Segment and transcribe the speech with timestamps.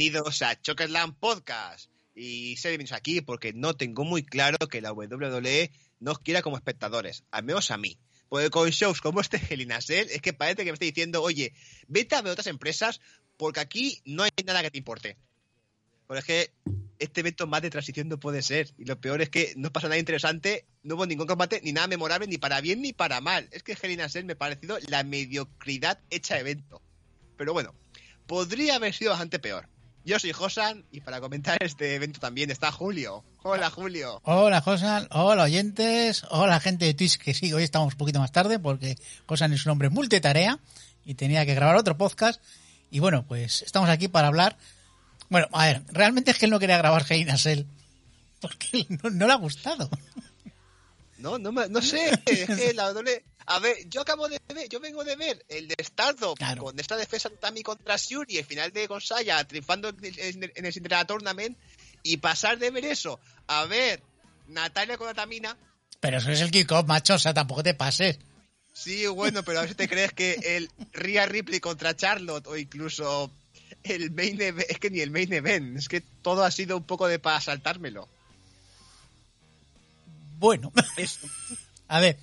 [0.00, 1.90] Bienvenidos a Chokerland Podcast.
[2.14, 6.56] Y se bienvenidos aquí porque no tengo muy claro que la WWE nos quiera como
[6.56, 7.98] espectadores, al menos a mí.
[8.30, 11.52] Porque con shows como este Gelinasel es que parece que me está diciendo, oye,
[11.86, 13.02] vete a ver otras empresas
[13.36, 15.18] porque aquí no hay nada que te importe.
[16.06, 16.54] Porque es que
[16.98, 18.72] este evento más de transición no puede ser.
[18.78, 21.88] Y lo peor es que no pasa nada interesante, no hubo ningún combate, ni nada
[21.88, 23.50] memorable, ni para bien ni para mal.
[23.52, 26.80] Es que Gelinasel me ha parecido la mediocridad hecha evento.
[27.36, 27.74] Pero bueno,
[28.26, 29.68] podría haber sido bastante peor.
[30.04, 33.22] Yo soy Josan y para comentar este evento también está Julio.
[33.42, 34.20] Hola Julio.
[34.24, 38.32] Hola Josan, hola oyentes, hola gente de Twitch que sí, hoy estamos un poquito más
[38.32, 40.58] tarde porque Josan es un hombre multitarea
[41.04, 42.42] y tenía que grabar otro podcast.
[42.90, 44.56] Y bueno, pues estamos aquí para hablar.
[45.28, 47.66] Bueno, a ver, realmente es que él no quería grabar Heinasel
[48.40, 49.90] porque no, no le ha gustado.
[51.20, 53.24] No, no, no sé, es la doble...
[53.46, 56.64] A ver, yo acabo de ver, yo vengo de ver el de Stardom Claro.
[56.64, 59.96] con esta defensa de Tami contra Shuri, el final de Gonzaya triunfando en
[60.66, 61.56] el, Cinderella Tournament
[62.02, 63.18] y pasar de ver eso
[63.48, 64.02] a ver
[64.46, 65.56] Natalia con Tamina,
[66.00, 68.18] Pero eso es el kick-off, macho, o sea, tampoco te pases.
[68.72, 73.32] sí, bueno, pero a si te crees que el Rhea Ripley contra Charlotte o incluso
[73.82, 76.84] el main event, es que ni el main event, es que todo ha sido un
[76.84, 78.08] poco de para saltármelo.
[80.40, 81.20] Bueno, Eso.
[81.88, 82.18] a ver,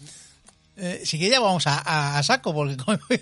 [0.76, 2.76] eh, si que ya vamos a, a- a saco, porque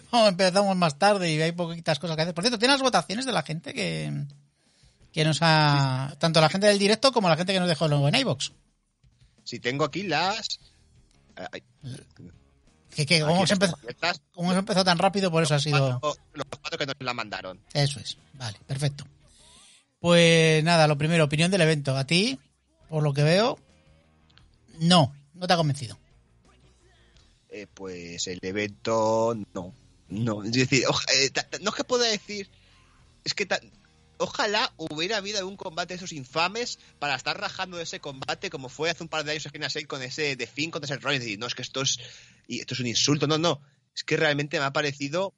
[0.09, 2.33] como empezamos más tarde y hay poquitas cosas que hacer.
[2.33, 4.25] Por cierto, ¿tienes las votaciones de la gente que,
[5.11, 6.15] que nos ha...
[6.17, 8.51] Tanto la gente del directo como la gente que nos dejó luego en iVox.
[9.43, 10.59] Si tengo aquí las...
[11.35, 11.61] ay,
[12.95, 14.21] Que, que empezado, abiertas.
[14.33, 15.99] como hemos empezado tan rápido, por eso ha sido...
[15.99, 17.59] cuatro- los cuatro que nos la mandaron.
[17.73, 19.05] Eso es, vale, perfecto.
[19.99, 21.95] Pues nada, lo primero, opinión del evento.
[21.97, 22.39] A ti,
[22.89, 23.59] por lo que veo,
[24.79, 25.97] no, no te ha convencido.
[27.49, 29.73] Eh, pues el evento no.
[30.09, 31.31] No, es decir, oja- eh,
[31.61, 32.49] no es que pueda decir.
[33.23, 33.47] Es que
[34.17, 38.69] ojalá hubiera habido algún combate de esos infames para estar rajando de ese combate como
[38.69, 41.25] fue hace un par de años en Asel con ese de Finn contra ese Rollins.
[41.27, 41.97] Y no, es que esto es,
[42.47, 43.25] y esto es un insulto.
[43.27, 43.61] No, no.
[43.95, 45.33] Es que realmente me ha parecido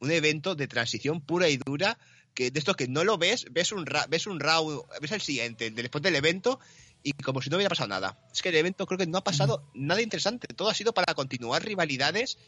[0.00, 1.98] un evento de transición pura y dura.
[2.34, 5.20] Que de esto que no lo ves, ves un, ra- ves un round, ves el
[5.20, 6.60] siguiente, después del evento,
[7.02, 8.18] y como si no hubiera pasado nada.
[8.32, 10.48] Es que el evento creo que no ha pasado nada interesante.
[10.48, 12.38] Todo ha sido para continuar rivalidades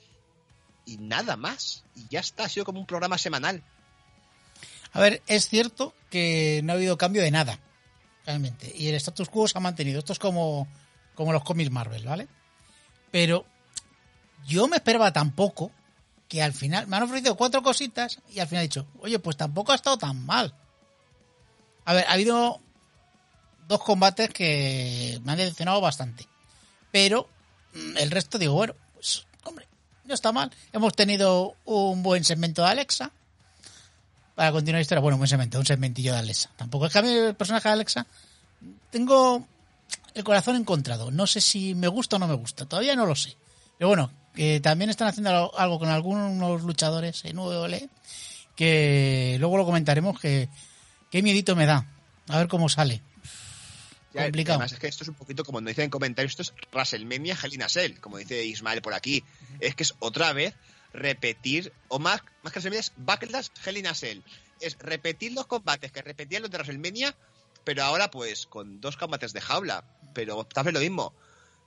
[0.85, 1.85] y nada más.
[1.97, 3.63] Y ya está, ha sido como un programa semanal.
[4.93, 7.59] A ver, es cierto que no ha habido cambio de nada,
[8.27, 8.73] realmente.
[8.77, 9.99] Y el status quo se ha mantenido.
[9.99, 10.69] Esto es como,
[11.15, 12.29] como los cómics Marvel, ¿vale?
[13.11, 13.47] Pero
[14.47, 15.71] yo me esperaba tampoco
[16.29, 19.37] que al final me han ofrecido cuatro cositas y al final he dicho, oye, pues
[19.37, 20.55] tampoco ha estado tan mal.
[21.85, 22.61] A ver, ha habido
[23.69, 26.27] dos combates que me han decepcionado bastante.
[26.91, 27.29] Pero
[27.75, 29.67] mm, el resto digo, bueno, pues hombre,
[30.05, 30.51] no está mal.
[30.73, 33.11] Hemos tenido un buen segmento de Alexa
[34.35, 35.01] para continuar la historia.
[35.01, 36.51] Bueno, un buen segmento, un segmentillo de Alexa.
[36.57, 38.07] Tampoco es que a mí el personaje de Alexa
[38.91, 39.47] tengo
[40.15, 41.11] el corazón encontrado.
[41.11, 42.67] No sé si me gusta o no me gusta.
[42.67, 43.37] Todavía no lo sé.
[43.79, 47.89] Pero bueno, que también están haciendo algo- algo con algunos luchadores en WWE
[48.57, 50.49] que luego lo comentaremos que
[51.11, 51.87] qué miedito me da.
[52.29, 53.03] A ver cómo sale.
[54.15, 54.59] Ya, Complicado.
[54.59, 57.37] Además, es que esto es un poquito, como nos dicen en comentarios, esto es WrestleMania
[57.43, 59.25] Hell Cell, como dice Ismael por aquí.
[59.61, 60.55] Es que es otra vez
[60.93, 64.21] repetir, o más, más que WrestleMania, es Backlash Hell Cell.
[64.61, 67.17] Es repetir los combates que repetían los de WrestleMania,
[67.65, 69.85] pero ahora pues con dos combates de jaula.
[70.15, 71.15] Pero tal vez lo mismo.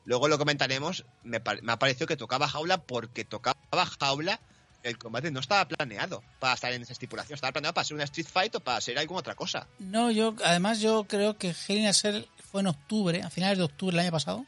[0.06, 3.58] Luego lo comentaremos, me, me ha parecido que tocaba jaula porque tocaba
[4.00, 4.40] jaula,
[4.84, 8.04] el combate no estaba planeado para estar en esa estipulación, estaba planeado para ser una
[8.04, 9.68] Street Fight o para ser alguna otra cosa.
[9.80, 13.57] No, yo además yo creo que Hell in a Cell fue en octubre, a finales
[13.57, 14.46] de octubre el año pasado,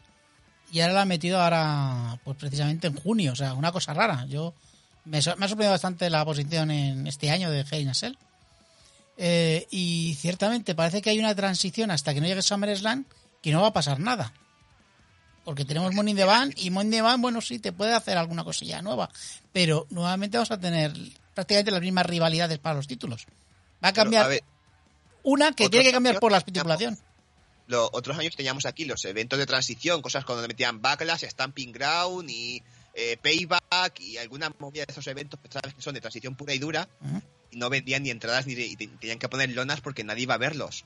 [0.71, 4.25] y ahora la han metido ahora, pues precisamente en junio, o sea, una cosa rara.
[4.27, 4.53] Yo
[5.03, 7.91] Me, ha sorprendido bastante la posición en este año de Hell in.
[9.17, 13.03] Eh, y ciertamente parece que hay una transición hasta que no llegue SummerSlam
[13.41, 14.31] que no va a pasar nada.
[15.43, 17.93] Porque tenemos Money in the Bank y Money in the Bank, bueno, sí, te puede
[17.93, 19.09] hacer alguna cosilla nueva.
[19.51, 20.93] Pero nuevamente vamos a tener
[21.33, 23.25] prácticamente las mismas rivalidades para los títulos.
[23.83, 24.43] Va a Pero, cambiar a ver,
[25.23, 26.97] una que tiene que cambiar por la estipulación.
[27.67, 32.29] Lo- otros años teníamos aquí los eventos de transición, cosas cuando metían Backlash, Stamping Ground
[32.29, 36.35] y eh, Payback y alguna movida de esos eventos que sabes que son de transición
[36.35, 36.89] pura y dura
[37.51, 40.33] y no vendían ni entradas ni y te- tenían que poner lonas porque nadie iba
[40.33, 40.83] a verlos.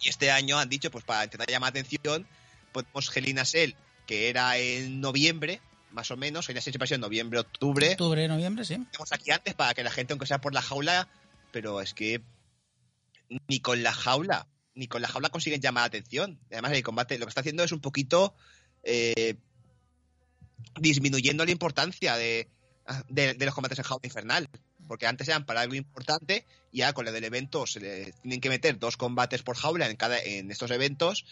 [0.00, 2.26] Y este año han dicho, pues para intentar llamar atención,
[2.72, 3.72] ponemos Helena Cell,
[4.06, 5.60] que era en noviembre,
[5.92, 7.90] más o menos, Helena Cell siempre ha sido en noviembre, octubre.
[7.92, 8.74] Octubre, noviembre, sí.
[8.90, 11.08] Tenemos aquí antes para que la gente, aunque sea por la jaula,
[11.52, 12.20] pero es que
[13.48, 14.46] ni con la jaula,
[14.78, 16.38] ni con la jaula consiguen llamar la atención.
[16.52, 18.34] Además, el combate lo que está haciendo es un poquito
[18.84, 19.34] eh,
[20.80, 22.48] disminuyendo la importancia de,
[23.40, 24.48] los combates en jaula infernal.
[24.86, 28.40] Porque antes eran para algo importante y ahora con lo del evento se le tienen
[28.40, 31.26] que meter dos combates por jaula en cada en estos eventos.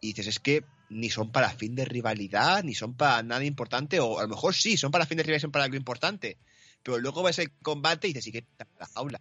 [0.00, 3.98] Y dices, es que ni son para fin de rivalidad, ni son para nada importante,
[3.98, 6.36] o a lo mejor sí, son para fin de rivalidad, son para algo importante.
[6.82, 8.44] Pero luego ves el combate y dices, sí que
[8.78, 9.20] la jaula.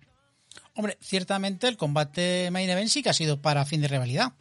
[0.75, 4.33] Hombre, ciertamente el combate Main Event sí que ha sido para fin de rivalidad.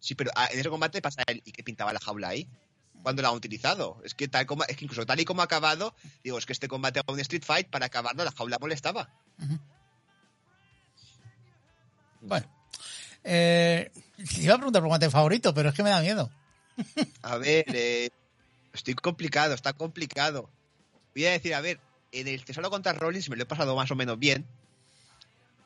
[0.00, 2.48] Sí, pero ah, en ese combate pasa el y que pintaba la jaula ahí.
[3.02, 4.00] Cuando la han utilizado.
[4.04, 5.94] Es que tal como, es que incluso tal y como ha acabado,
[6.24, 9.08] digo, es que este combate era un Street Fight, para acabarlo la jaula molestaba.
[12.20, 12.46] Bueno,
[13.22, 16.30] eh, te iba a preguntar por combate favorito, pero es que me da miedo.
[17.22, 18.10] A ver, eh,
[18.72, 20.50] estoy complicado, está complicado.
[21.14, 21.78] Voy a decir, a ver,
[22.10, 24.46] en el Cesaro contra Rollins me lo he pasado más o menos bien.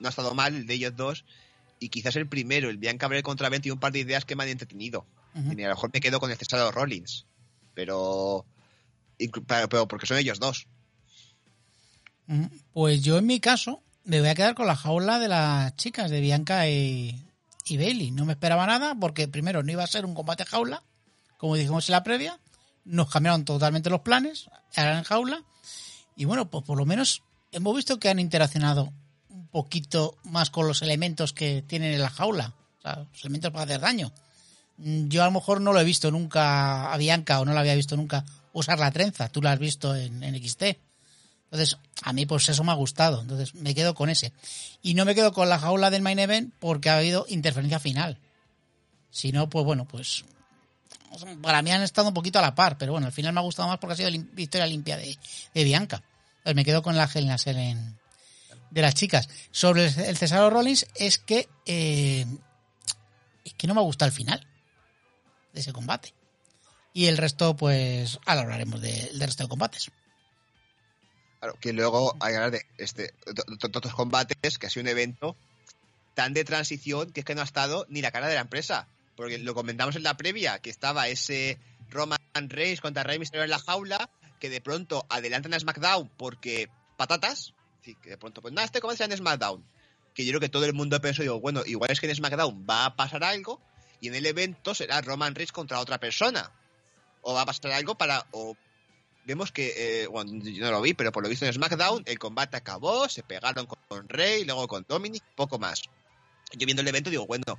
[0.00, 1.25] No ha estado mal el de ellos dos.
[1.79, 4.37] Y quizás el primero, el Bianca Belair contra Ben, tiene un par de ideas que
[4.37, 5.06] me han entretenido.
[5.35, 7.26] Y a lo mejor me quedo con el Cesaro Rollins.
[7.75, 8.44] Pero,
[9.47, 10.67] pero, porque son ellos dos.
[12.73, 16.11] Pues yo en mi caso me voy a quedar con la jaula de las chicas
[16.11, 17.25] de Bianca y,
[17.64, 18.11] y Bailey.
[18.11, 20.82] No me esperaba nada porque primero no iba a ser un combate jaula,
[21.38, 22.38] como dijimos en la previa.
[22.85, 25.44] Nos cambiaron totalmente los planes, ahora en jaula.
[26.17, 27.23] Y bueno, pues por lo menos
[27.53, 28.93] hemos visto que han interaccionado
[29.52, 32.55] poquito más con los elementos que tienen en la jaula.
[32.79, 34.12] O sea, los elementos para hacer daño.
[34.79, 37.61] Mm, Yo a lo mejor no lo he visto nunca a Bianca o no la
[37.61, 39.29] había visto nunca usar la trenza.
[39.29, 40.62] Tú la has visto en, en XT.
[41.52, 43.20] Entonces, a mí pues eso me ha gustado.
[43.20, 44.32] Entonces, me quedo con ese.
[44.82, 48.19] Y no me quedo con la jaula del main event porque ha habido interferencia final.
[49.11, 50.25] Si no, pues bueno, pues
[51.43, 53.43] para mí han estado un poquito a la par, pero bueno, al final me ha
[53.43, 55.19] gustado más porque ha sido lim- victoria limpia de,
[55.53, 56.03] de Bianca.
[56.44, 57.99] Pues me quedo con la Hell en-
[58.70, 59.28] de las chicas.
[59.50, 62.26] Sobre el, Cesaro Rollins es que eh,
[63.44, 64.46] es que no me ha gustado el final
[65.52, 66.14] de ese combate.
[66.93, 69.90] Y el resto, pues, ahora hablaremos de- del resto de combates.
[71.38, 73.14] Claro, que luego hay que hablar de este,
[73.75, 75.37] otros combates, que ha sido un evento
[76.14, 78.88] tan de transición que es que no ha estado ni la cara de la empresa.
[79.17, 81.58] Porque lo comentamos en la previa, que estaba ese
[81.90, 86.69] Roman Reigns contra Rey Mysterio en la jaula, que de pronto adelantan a SmackDown porque
[86.96, 87.55] patatas.
[87.82, 89.65] Sí, que de pronto, pues nada, este combate en SmackDown.
[90.15, 92.67] Que yo creo que todo el mundo pensó, digo, bueno, igual es que en SmackDown
[92.69, 93.61] va a pasar algo
[94.00, 96.50] y en el evento será Roman Reigns contra otra persona.
[97.23, 98.56] O va a pasar algo para, o
[99.25, 102.19] vemos que, eh, bueno, yo no lo vi, pero por lo visto en SmackDown el
[102.19, 105.82] combate acabó, se pegaron con, con Rey, luego con Dominic, poco más.
[106.53, 107.58] Yo viendo el evento digo, bueno,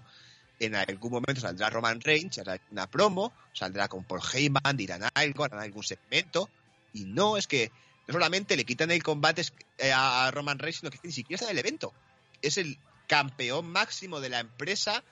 [0.59, 5.43] en algún momento saldrá Roman Reigns, hará una promo, saldrá con Paul Heyman, dirán algo,
[5.43, 6.49] harán algún segmento,
[6.93, 7.71] y no, es que
[8.11, 9.43] solamente le quitan el combate
[9.77, 11.93] eh, a Roman Reigns, sino que ni siquiera está en el evento.
[12.41, 12.77] Es el
[13.07, 15.03] campeón máximo de la empresa,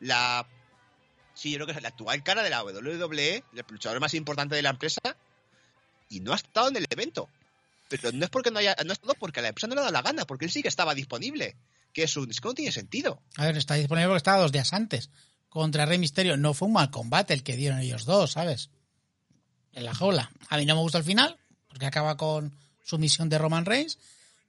[0.00, 0.46] la...
[1.34, 4.54] Sí, yo creo que es la actual cara de la WWE, el luchador más importante
[4.54, 5.00] de la empresa,
[6.08, 7.28] y no ha estado en el evento.
[7.88, 9.80] Pero no es porque no haya, no ha estado porque a la empresa no le
[9.80, 11.56] ha dado la gana, porque él sí que estaba disponible.
[11.92, 13.22] Que es un, no tiene sentido.
[13.36, 15.10] A ver, está disponible porque estaba dos días antes.
[15.48, 16.36] Contra Rey Misterio.
[16.36, 18.70] No fue un mal combate el que dieron ellos dos, ¿sabes?
[19.72, 20.30] En la jaula.
[20.48, 21.38] A mí no me gustó el final,
[21.76, 23.98] porque acaba con sumisión de Roman Reigns.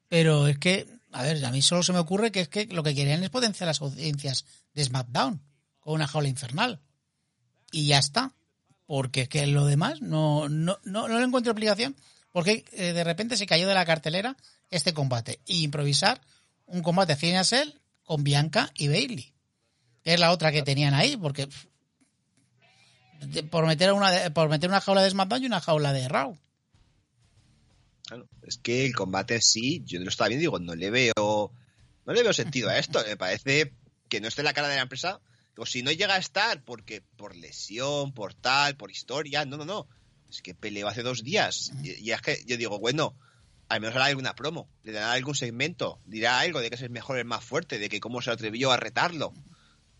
[0.07, 2.83] Pero es que, a ver, a mí solo se me ocurre que es que lo
[2.83, 5.41] que querían es potenciar las audiencias de SmackDown
[5.81, 6.79] con una jaula infernal.
[7.69, 8.31] Y ya está.
[8.85, 11.97] Porque es que lo demás no, no, no, no le encuentro explicación.
[12.31, 14.37] Porque eh, de repente se cayó de la cartelera
[14.69, 15.41] este combate.
[15.45, 16.21] Y improvisar
[16.65, 17.41] un combate Cien
[18.05, 19.33] con Bianca y Bailey.
[20.01, 21.49] Que es la otra que tenían ahí, porque
[23.49, 26.37] por meter una por meter una jaula de SmackDown y una jaula de Raw.
[28.07, 30.89] Claro, es que el combate en sí, yo lo estaba viendo y digo, no le
[30.89, 31.51] veo,
[32.05, 33.03] no le veo sentido a esto.
[33.05, 33.73] Me parece
[34.07, 35.19] que no esté en la cara de la empresa.
[35.57, 39.65] O si no llega a estar porque por lesión, por tal, por historia, no, no,
[39.65, 39.87] no.
[40.29, 41.71] es que peleó hace dos días.
[41.83, 43.17] Y, y es que yo digo, bueno,
[43.67, 46.89] al menos hará alguna promo, le dará algún segmento, dirá algo de que es el
[46.89, 49.33] mejor, el más fuerte, de que cómo se atrevió a retarlo.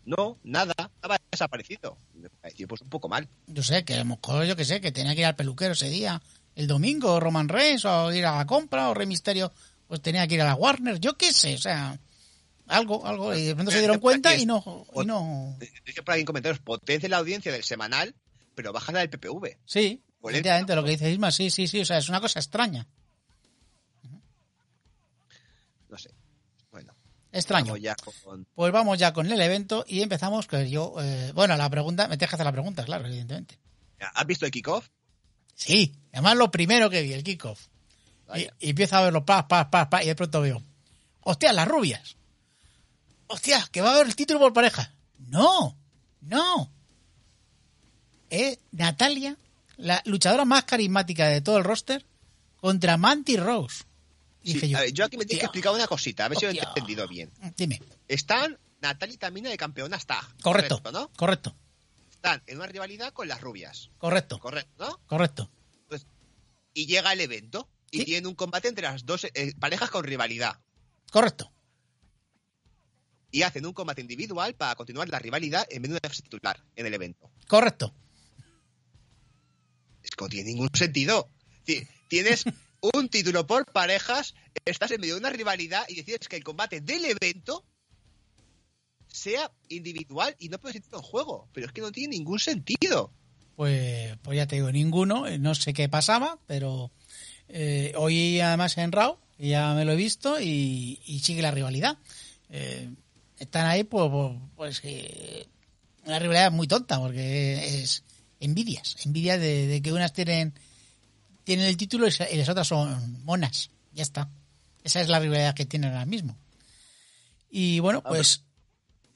[0.06, 1.98] No, nada, estaba desaparecido.
[2.14, 3.28] Me pareció pues un poco mal.
[3.48, 5.74] Yo sé que a lo mejor, yo que sé, que tenía que ir al peluquero
[5.74, 6.22] ese día,
[6.58, 9.54] el domingo, Roman Reigns, o ir a la compra, o Rey Misterio,
[9.88, 12.00] pues tenía que ir a la Warner, yo qué sé, o sea,
[12.66, 15.56] algo, algo, y de pronto se dieron cuenta y no, y no.
[15.86, 18.16] Dice por ahí en comentarios, potencia la audiencia del semanal,
[18.56, 19.56] pero baja la del PPV.
[19.66, 22.88] Sí, efectivamente, lo que dice Isma, sí, sí, sí, o sea, es una cosa extraña,
[25.90, 26.10] No sé.
[26.72, 26.92] Bueno,
[27.32, 27.68] extraño.
[27.68, 28.46] vamos ya con...
[28.56, 32.18] Pues vamos ya con el evento y empezamos, que yo, eh, bueno, la pregunta, me
[32.18, 33.60] tienes que hacer la pregunta, claro, evidentemente.
[34.00, 34.90] ¿Has visto el kickoff?
[35.58, 37.68] Sí, además lo primero que vi, el kickoff.
[38.36, 40.62] Y, y empiezo a verlo, pas, pas, pas, pas, y de pronto veo,
[41.22, 42.16] hostia, las rubias.
[43.28, 44.94] Hostia, que va a haber el título por pareja.
[45.18, 45.76] No,
[46.22, 46.72] no.
[48.30, 49.36] Es Natalia,
[49.78, 52.06] la luchadora más carismática de todo el roster,
[52.58, 53.86] contra Manty Rose.
[54.44, 56.38] Sí, dije yo, a ver, yo aquí me tienes que explicar una cosita, a ver
[56.38, 57.32] si lo he entendido bien.
[57.58, 60.24] Dime, Están Natalia y Tamina de campeonas tag.
[60.42, 61.10] correcto, ¿no?
[61.16, 61.56] correcto,
[62.28, 63.90] Están en una rivalidad con las rubias.
[63.98, 65.00] correcto, Correcto, ¿no?
[65.08, 65.50] correcto.
[66.74, 68.06] Y llega el evento y Sí.
[68.06, 70.60] tienen un combate entre las dos eh, parejas con rivalidad.
[71.12, 71.52] Correcto.
[73.32, 76.86] Y hacen un combate individual para continuar la rivalidad en vez de una titular en
[76.86, 77.32] el evento.
[77.48, 77.94] Correcto.
[80.04, 81.30] Es que no tiene ningún sentido.
[81.64, 82.44] Ti- Tienes
[82.94, 84.34] un título por parejas,
[84.66, 87.66] estás en medio de una rivalidad y decides que el combate del evento
[89.18, 91.48] sea individual y no título en juego.
[91.54, 93.12] Pero es que no tiene ningún sentido.
[93.56, 95.28] Pues, pues ya te digo, ninguno.
[95.28, 96.92] eh, No sé qué pasaba, pero
[97.50, 101.98] eh, hoy además en Raw ya me lo he visto y, y sigue la rivalidad.
[102.50, 102.90] Eh,
[103.40, 105.48] están ahí, pues, pues, pues, eh,
[106.06, 108.04] una rivalidad muy tonta, porque es
[108.40, 108.96] envidias.
[109.06, 110.54] Envidias de, de que unas tienen,
[111.44, 113.70] tienen el título y las otras son monas.
[113.94, 114.30] Ya está.
[114.84, 116.38] Esa es la rivalidad que tienen ahora mismo.
[117.50, 118.44] Y bueno, pues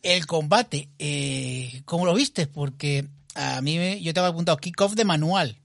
[0.04, 2.48] el combate, eh, ¿cómo lo viste?
[2.48, 5.58] Porque a mí me- yo te había apuntado kickoff de manual.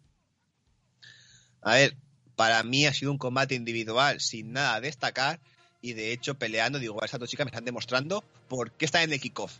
[1.62, 1.97] A ver,
[2.37, 5.40] para mí ha sido un combate individual sin nada a destacar
[5.83, 9.12] y de hecho peleando, digo, esas dos chicas me están demostrando por qué están en
[9.12, 9.59] el kickoff.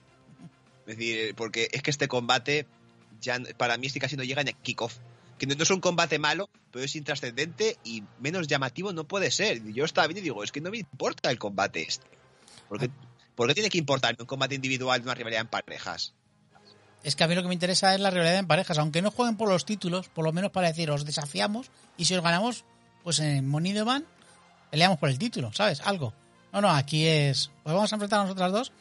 [0.87, 2.67] Es decir, porque es que este combate
[3.21, 4.99] ya para mí este casi no llega en el kickoff.
[5.39, 9.31] Que no, no es un combate malo, pero es intrascendente y menos llamativo no puede
[9.31, 9.63] ser.
[9.73, 12.07] Yo estaba viendo y digo, es que no me importa el combate este.
[12.69, 12.91] ¿Por qué,
[13.37, 16.15] por qué tiene que importarme un combate individual de una rivalidad en parejas?
[17.05, 18.79] Es que a mí lo que me interesa es la rivalidad en parejas.
[18.79, 22.15] Aunque no jueguen por los títulos, por lo menos para decir, os desafiamos y si
[22.15, 22.65] os ganamos,
[23.05, 23.75] pues en Money
[24.71, 25.81] peleamos por el título, ¿sabes?
[25.83, 26.13] Algo.
[26.53, 27.51] No, no, aquí es.
[27.63, 28.73] Pues vamos a enfrentar a nosotras dos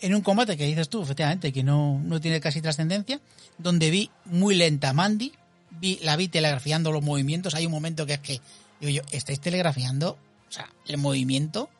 [0.00, 3.20] en un combate que dices tú, efectivamente, que no, no tiene casi trascendencia,
[3.58, 5.32] donde vi muy lenta Mandy,
[5.70, 7.54] vi, la vi telegrafiando los movimientos.
[7.54, 8.40] Hay un momento que es que,
[8.80, 10.18] digo yo, estáis telegrafiando,
[10.48, 11.70] o sea, el movimiento,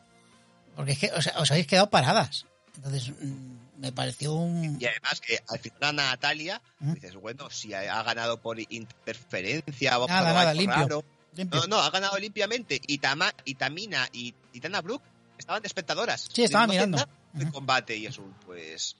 [0.76, 2.46] porque es que os habéis quedado paradas.
[2.76, 4.76] Entonces, mm, me pareció un.
[4.80, 6.92] Y además que al final a Natalia, ¿Mm?
[6.92, 10.82] dices, bueno, si ha ha ganado por interferencia o Nada, nada, limpio.
[10.82, 11.04] raro.
[11.34, 11.60] limpio.
[11.60, 12.80] No, no, ha ganado limpiamente.
[12.86, 15.04] Y, Tama, y Tamina y, y Tana Brooke
[15.38, 16.28] estaban de espectadoras.
[16.32, 17.04] Sí, estaban No mirando.
[17.34, 17.52] Ujú.
[17.52, 18.96] combate y eso, pues,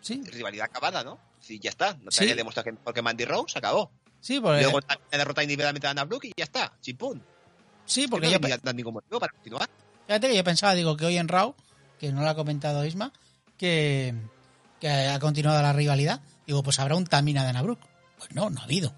[0.00, 1.18] Sí, rivalidad acabada, ¿no?
[1.40, 1.96] Sí, ya está.
[2.02, 2.26] No Sí.
[2.32, 3.90] demostrado que porque Mandy Rose acabó.
[4.20, 6.72] sí, porque, Luego derrota individualmente a Tana Brooke y ya está.
[6.80, 7.22] Chimpún.
[7.86, 9.68] sí, porque no yo, había ningún motivo para continuar.
[10.06, 11.54] Fíjate que yo pensaba, digo, que hoy en Raw,
[11.98, 13.12] que no lo ha comentado Isma,
[13.58, 14.14] que,
[14.80, 16.20] que ha continuado la rivalidad.
[16.46, 17.80] Digo, pues habrá un Tamina de Anabrook.
[18.18, 18.94] Pues no, no ha habido.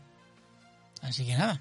[1.02, 1.60] Así que nada.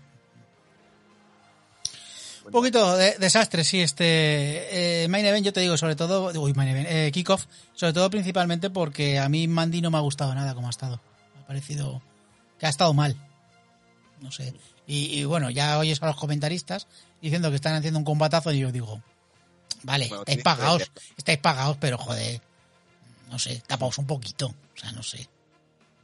[2.46, 6.54] Un poquito de desastre, sí, este eh, Main Event, yo te digo, sobre todo, uy,
[6.54, 10.36] Main Event, eh, Kickoff, sobre todo principalmente porque a mí Mandy no me ha gustado
[10.36, 11.02] nada como ha estado.
[11.34, 12.04] Me ha parecido
[12.60, 13.16] que ha estado mal.
[14.22, 14.54] No sé.
[14.86, 16.88] Y, y bueno, ya oyes a los comentaristas
[17.20, 19.02] diciendo que están haciendo un combatazo y yo digo,
[19.84, 22.42] vale, Bueno, estáis que pagados, estáis pagados, pero joder,
[23.30, 24.48] no sé, tapaos un poquito.
[24.48, 25.28] O sea, no sé.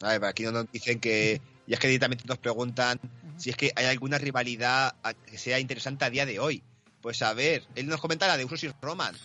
[0.02, 1.42] A ver, aquí no nos dicen que.
[1.68, 3.00] Y es que directamente nos preguntan
[3.38, 6.64] si es que hay alguna rivalidad que sea interesante a día de hoy.
[7.02, 9.16] Pues a ver, él nos comenta la de Usos y Roman.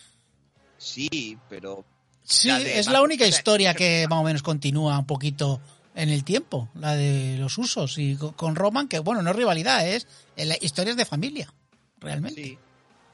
[0.78, 1.84] Sí, pero.
[2.22, 5.60] Sí, La de es la única historia que más o menos continúa un poquito
[5.94, 7.98] en el tiempo, la de los usos.
[7.98, 11.52] Y co- con Roman, que bueno, no es rivalidad, es eh, historias de familia,
[12.00, 12.42] realmente.
[12.44, 12.58] Sí.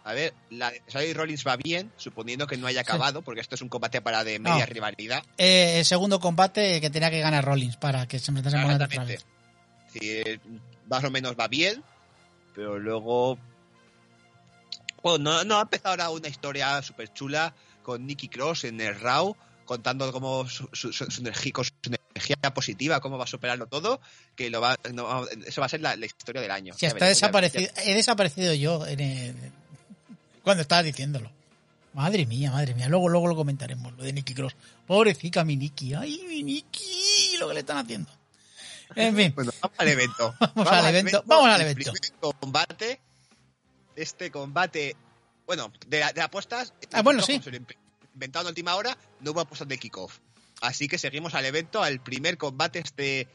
[0.05, 3.55] A ver, la de Sally Rollins va bien, suponiendo que no haya acabado, porque esto
[3.55, 4.73] es un combate para de media No.
[4.73, 5.23] rivalidad.
[5.39, 9.19] Eh, el segundo combate que tenía que ganar Rollins para que se enfrentase otra Exactamente.
[9.93, 10.41] Sí, eh,
[10.89, 11.85] más o menos va bien,
[12.55, 13.39] pero luego.
[15.03, 18.99] Bueno, no, no ha empezado ahora una historia súper chula con Nicky Cross en el
[18.99, 23.29] Raw, contando cómo su, su- su- su energía, con su energía positiva, cómo va a
[23.29, 24.01] superarlo todo,
[24.37, 26.75] que lo va, no, eso va a ser la, la historia del año.
[26.75, 29.53] Si Ya ya- desaparecido, he desaparecido yo en el-
[30.43, 31.31] cuando estabas diciéndolo.
[31.95, 32.89] Madre mía, madre mía.
[32.89, 34.57] Luego, luego lo comentaremos, lo de Nicky Cross.
[34.87, 35.95] Pobrecita mi Nicky.
[35.95, 38.11] Ay, mi Nicky, lo que le están haciendo.
[38.95, 39.33] En fin.
[39.35, 40.35] Bueno, vamos al evento.
[40.55, 41.93] Vamos al evento, vamos al El evento.
[41.93, 43.01] primer combate,
[43.97, 44.97] este combate,
[45.47, 47.41] bueno, de, de apuestas, Ah, bueno, sí.
[48.15, 50.19] inventado en última hora, no hubo apuestas de kickoff.
[50.63, 53.29] Así que seguimos al evento, al primer combate, este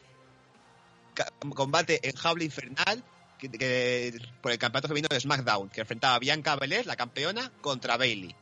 [1.56, 3.04] combate en jaula infernal
[3.38, 7.52] que- que- por el campeonato femenino de SmackDown, que enfrentaba a Bianca Belair, la campeona,
[7.62, 8.36] contra Bailey.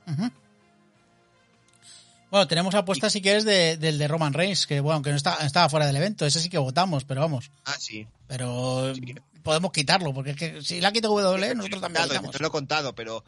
[2.31, 5.35] Bueno, tenemos apuestas si quieres de- del de Roman Reigns, que bueno, que no está,
[5.45, 7.51] estaba fuera del evento, ese sí que votamos, pero vamos.
[7.65, 8.07] Ah, sí.
[8.27, 8.93] Pero
[9.43, 12.95] podemos quitarlo, porque es que si la quita WWE, nosotros también Claro, lo he contado,
[12.95, 13.23] pero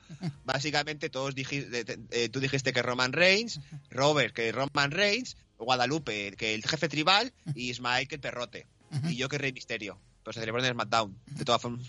[0.45, 3.59] básicamente todos dijiste, eh, tú dijiste que Roman Reigns,
[3.91, 8.65] Robert que Roman Reigns, Guadalupe que el jefe tribal y Ismael que el perrote.
[9.09, 9.99] Y yo que Rey Misterio.
[10.27, 11.17] Pero se celebró en el SmackDown.
[11.27, 11.87] De todas formas,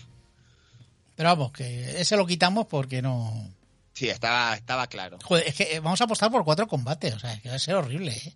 [1.17, 3.53] Pero vamos, que ese lo quitamos porque no...
[3.91, 5.17] sí, estaba, estaba claro.
[5.25, 7.55] Joder, es que eh, vamos a apostar por cuatro combates, o sea, es que va
[7.55, 8.33] a ser horrible, ¿eh?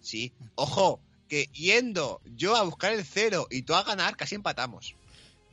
[0.00, 0.32] Sí.
[0.54, 4.94] Ojo, que yendo yo a buscar el cero y tú a ganar, casi empatamos.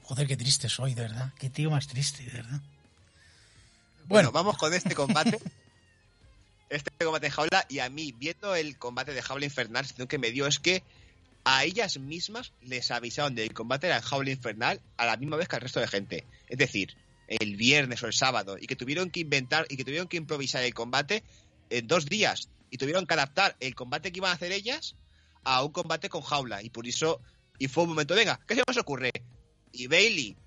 [0.03, 1.33] Joder, qué triste soy, de verdad.
[1.39, 2.61] Qué tío más triste, de verdad.
[4.05, 4.31] Bueno, Bueno.
[4.31, 5.39] vamos con este combate.
[6.69, 7.65] este combate de jaula.
[7.67, 10.59] Y a mí, viendo el combate de jaula infernal, la sensación que me dio es
[10.59, 10.83] que
[11.51, 15.47] a ellas mismas les avisaron del combate de la jaula infernal a la misma vez
[15.47, 16.27] que al resto de gente.
[16.47, 16.95] Es decir,
[17.27, 18.55] el viernes o el sábado.
[18.59, 21.23] Y que tuvieron que inventar y que tuvieron que improvisar el combate
[21.71, 22.49] en dos días.
[22.69, 24.95] Y tuvieron que adaptar el combate que iban a hacer ellas
[25.43, 26.61] a un combate con jaula.
[26.61, 27.19] Y por eso.
[27.57, 29.11] Y fue un momento, venga, ¿qué se nos ocurre?
[29.71, 30.37] Y Bailey,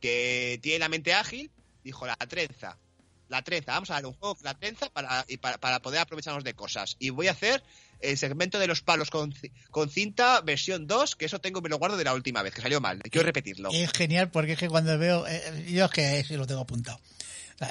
[0.00, 1.52] que tiene la mente ágil,
[1.84, 2.76] dijo la trenza.
[3.28, 6.54] La trenza, vamos a dar un juego la trenza para, para, para poder aprovecharnos de
[6.54, 6.96] cosas.
[6.98, 7.62] Y voy a hacer
[8.00, 11.68] el segmento de los palos con, ci- con cinta versión 2, que eso tengo me
[11.68, 13.00] lo guardo de la última vez, que salió mal.
[13.02, 13.70] Quiero repetirlo.
[13.72, 17.00] Es genial porque es que cuando veo, eh, yo es que sí lo tengo apuntado.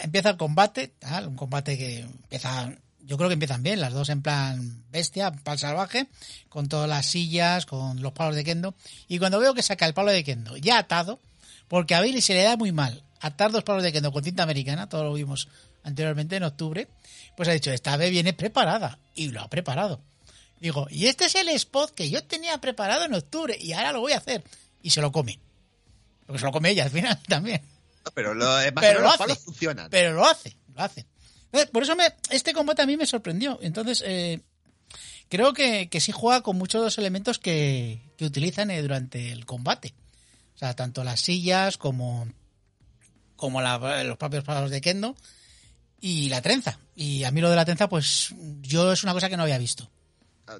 [0.03, 4.09] Empieza el combate, tal, un combate que empieza, yo creo que empiezan bien, las dos
[4.09, 6.07] en plan bestia, plan salvaje,
[6.49, 8.75] con todas las sillas, con los palos de kendo.
[9.07, 11.21] Y cuando veo que saca el palo de kendo ya atado,
[11.69, 14.43] porque a Billy se le da muy mal atar dos palos de kendo con cinta
[14.43, 15.47] americana, todo lo vimos
[15.83, 16.89] anteriormente en octubre,
[17.37, 20.01] pues ha dicho, esta vez viene preparada, y lo ha preparado.
[20.59, 24.01] Digo, y este es el spot que yo tenía preparado en octubre, y ahora lo
[24.01, 24.43] voy a hacer.
[24.81, 25.39] Y se lo come.
[26.25, 27.61] Porque se lo come ella al final también.
[28.13, 28.45] Pero, lo,
[28.79, 29.17] Pero lo los hace.
[29.23, 29.89] palos funcionan.
[29.89, 31.05] Pero lo hace, lo hace.
[31.45, 33.59] Entonces, Por eso me, este combate a mí me sorprendió.
[33.61, 34.41] Entonces, eh,
[35.29, 39.31] creo que, que sí juega con muchos de los elementos que, que utilizan eh, durante
[39.31, 39.93] el combate.
[40.55, 42.27] O sea, tanto las sillas como,
[43.35, 45.15] como la- los propios palos de Kendo
[46.01, 46.79] y la trenza.
[46.95, 49.57] Y a mí lo de la trenza, pues yo es una cosa que no había
[49.57, 49.89] visto.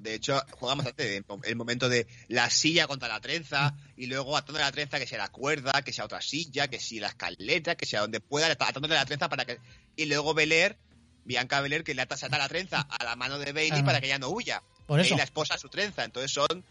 [0.02, 4.60] De hecho, jugamos antes el momento de la silla contra la trenza y luego atando
[4.60, 7.86] la trenza que sea la cuerda, que sea otra silla, que si la escaleta, que
[7.86, 9.60] sea donde pueda, atándole la trenza para que...
[9.95, 10.78] Y luego Belair,
[11.23, 13.86] Bianca Belair, que le ata, se ata la trenza a la mano de Bailey Ah,
[13.86, 14.63] para que ella no huya.
[14.86, 15.13] Por eso.
[15.13, 16.04] Y la esposa a su trenza.
[16.04, 16.63] Entonces son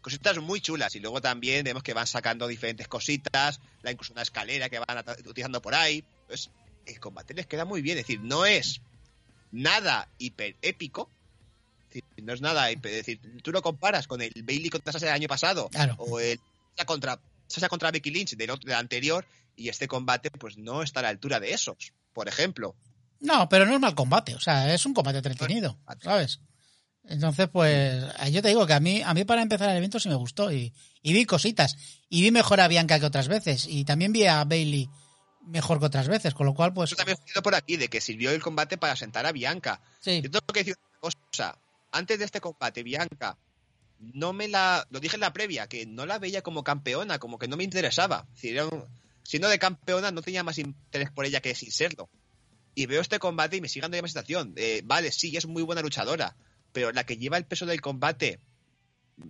[0.00, 0.94] cositas muy chulas.
[0.94, 5.04] Y luego también vemos que van sacando diferentes cositas, la incluso una escalera que van
[5.26, 6.04] utilizando por ahí.
[6.26, 6.50] Pues
[6.86, 7.98] el combate les queda muy bien.
[7.98, 8.80] Es decir, no es
[9.50, 11.10] nada hiper épico.
[12.22, 15.28] No es nada, es decir, tú lo comparas con el Bailey contra Sasha del año
[15.28, 15.94] pasado Claro.
[15.98, 16.38] o el
[16.76, 19.26] Sasha contra Sasha contra Becky Lynch del, otro- del anterior
[19.56, 22.74] y este combate pues no está a la altura de esos, por ejemplo.
[23.20, 26.40] No, pero no es mal combate, o sea, es un combate entretenido, ¿sabes?
[27.04, 30.08] Entonces, pues, yo te digo que a mí, a mí para empezar el evento sí
[30.08, 31.76] me gustó y, y vi cositas.
[32.08, 33.66] Y vi mejor a Bianca que otras veces.
[33.68, 34.88] Y también vi a Bailey
[35.44, 38.00] mejor que otras veces, con lo cual, pues, Eso también he por aquí de que
[38.00, 39.80] sirvió el combate para sentar a Bianca.
[40.00, 41.58] sí, Yo tengo que decir una cosa.
[41.92, 43.38] Antes de este combate, Bianca,
[44.00, 44.86] no me la.
[44.90, 47.64] Lo dije en la previa, que no la veía como campeona, como que no me
[47.64, 48.26] interesaba.
[48.42, 48.84] Era un-
[49.22, 52.08] siendo de campeona, no tenía más interés por ella que sin serlo.
[52.74, 54.54] Y veo este combate y me sigue dando la sensación.
[54.84, 56.34] Vale, sí, es muy buena luchadora,
[56.72, 58.40] pero la que lleva el peso del combate,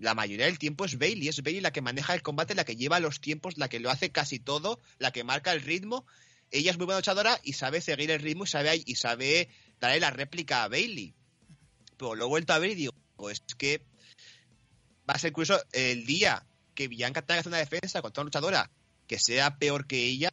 [0.00, 1.28] la mayoría del tiempo es Bailey.
[1.28, 3.90] Es Bailey la que maneja el combate, la que lleva los tiempos, la que lo
[3.90, 6.06] hace casi todo, la que marca el ritmo.
[6.52, 9.48] Ella es muy buena luchadora y sabe seguir el ritmo y sabe, y sabe
[9.80, 11.14] darle la réplica a Bailey.
[12.02, 12.92] Pero lo he vuelto a ver y digo,
[13.30, 13.80] es que
[15.08, 18.26] va a ser curioso el día que Bianca tenga que hacer una defensa contra una
[18.26, 18.70] luchadora
[19.06, 20.30] que sea peor que ella,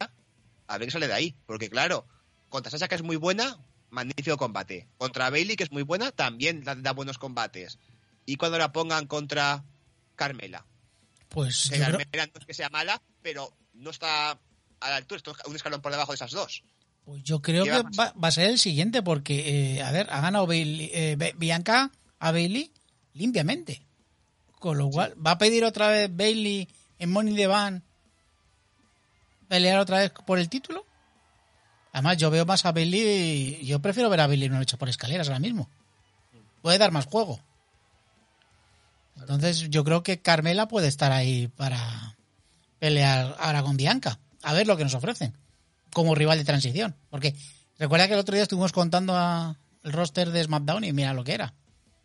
[0.66, 1.36] a ver qué sale de ahí.
[1.46, 2.08] Porque claro,
[2.50, 3.60] contra Sasha que es muy buena,
[3.92, 4.88] magnífico combate.
[4.98, 7.78] Contra Bailey que es muy buena, también da, da buenos combates.
[8.26, 9.64] Y cuando la pongan contra
[10.16, 10.66] Carmela.
[11.28, 14.96] pues Que yo creo, Carmela no es que sea mala, pero no está a la
[14.96, 16.64] altura, está un escalón por debajo de esas dos.
[17.10, 19.82] Pues yo creo ¿Qué que va a va, va a ser el siguiente, porque, eh,
[19.82, 22.72] a ver, ha ganado Bailey- eh, Bianca a Bailey
[23.14, 23.82] limpiamente.
[24.60, 26.68] Con lo cual, ¿va a pedir otra vez Bailey
[27.00, 27.82] en Money the Van
[29.48, 30.86] pelear otra vez por el título?
[31.94, 33.66] Además, yo veo más a Bailey.
[33.66, 35.68] Yo prefiero ver a Bailey en una lucha por escaleras ahora mismo.
[36.62, 37.40] Puede dar más juego.
[39.18, 42.16] Entonces, yo creo que Carmela puede estar ahí para
[42.78, 44.20] pelear ahora con Bianca.
[44.44, 45.34] A ver lo que nos ofrecen.
[45.94, 46.96] Como rival de transición.
[47.10, 47.36] Porque
[47.78, 51.24] recuerda que el otro día estuvimos contando a el roster de SmackDown y mira lo
[51.24, 51.54] que era.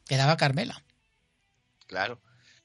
[0.07, 0.85] Quedaba Carmela.
[1.87, 2.21] Claro.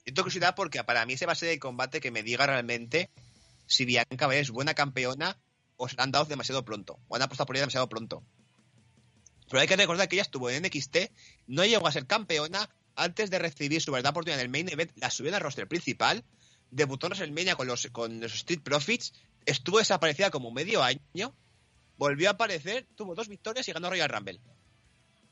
[0.05, 2.47] Yo tengo curiosidad porque para mí ese va a ser el combate que me diga
[2.47, 3.09] realmente
[3.67, 5.37] si Bianca es buena campeona
[5.77, 6.99] o se han dado demasiado pronto.
[7.07, 8.23] O han apostado por ella demasiado pronto.
[9.47, 10.97] Pero hay que recordar que ella estuvo en NXT,
[11.47, 14.91] no llegó a ser campeona, antes de recibir su verdad oportunidad en el main event,
[14.95, 16.23] la subió al roster principal,
[16.69, 19.13] debutó en WrestleMania con los, con los Street Profits,
[19.49, 21.33] estuvo desaparecida como medio año,
[21.97, 24.39] volvió a aparecer, tuvo dos victorias y ganó Royal Rumble.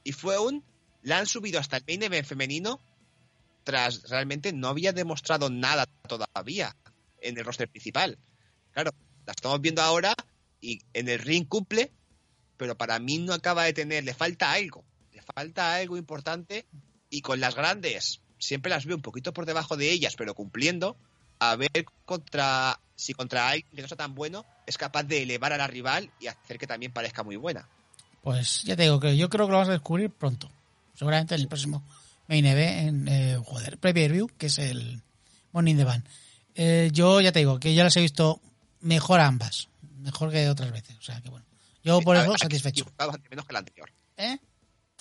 [0.03, 0.63] Y fue un...
[1.01, 2.82] La han subido hasta el main event femenino
[3.67, 6.73] tras realmente no había demostrado nada todavía
[7.19, 8.17] en el roster principal.
[8.71, 8.91] Claro,
[9.25, 10.15] la estamos viendo ahora
[10.62, 11.91] y en el ring cumple,
[12.56, 16.65] pero para mí no acaba de tener, le falta algo, le falta algo importante
[17.10, 20.97] y con las grandes siempre las veo un poquito por debajo de ellas, pero cumpliendo,
[21.39, 25.53] a ver contra si contra alguien que no sea tan bueno es capaz de elevar
[25.53, 27.69] a la rival y hacer que también parezca muy buena.
[28.21, 30.51] Pues ya te digo que yo creo que lo vas a descubrir pronto,
[30.95, 31.83] seguramente en el próximo
[32.27, 35.01] Main Event, en, eh, joder, Preview Review, que es el
[35.53, 36.03] Morning the Van.
[36.55, 38.41] Eh, yo ya te digo que ya las he visto
[38.81, 41.45] mejor ambas, mejor que otras veces, o sea que bueno.
[41.83, 42.86] Yo por eso satisfecho.
[42.97, 43.89] Bastante menos que la anterior.
[44.17, 44.38] ¿Eh?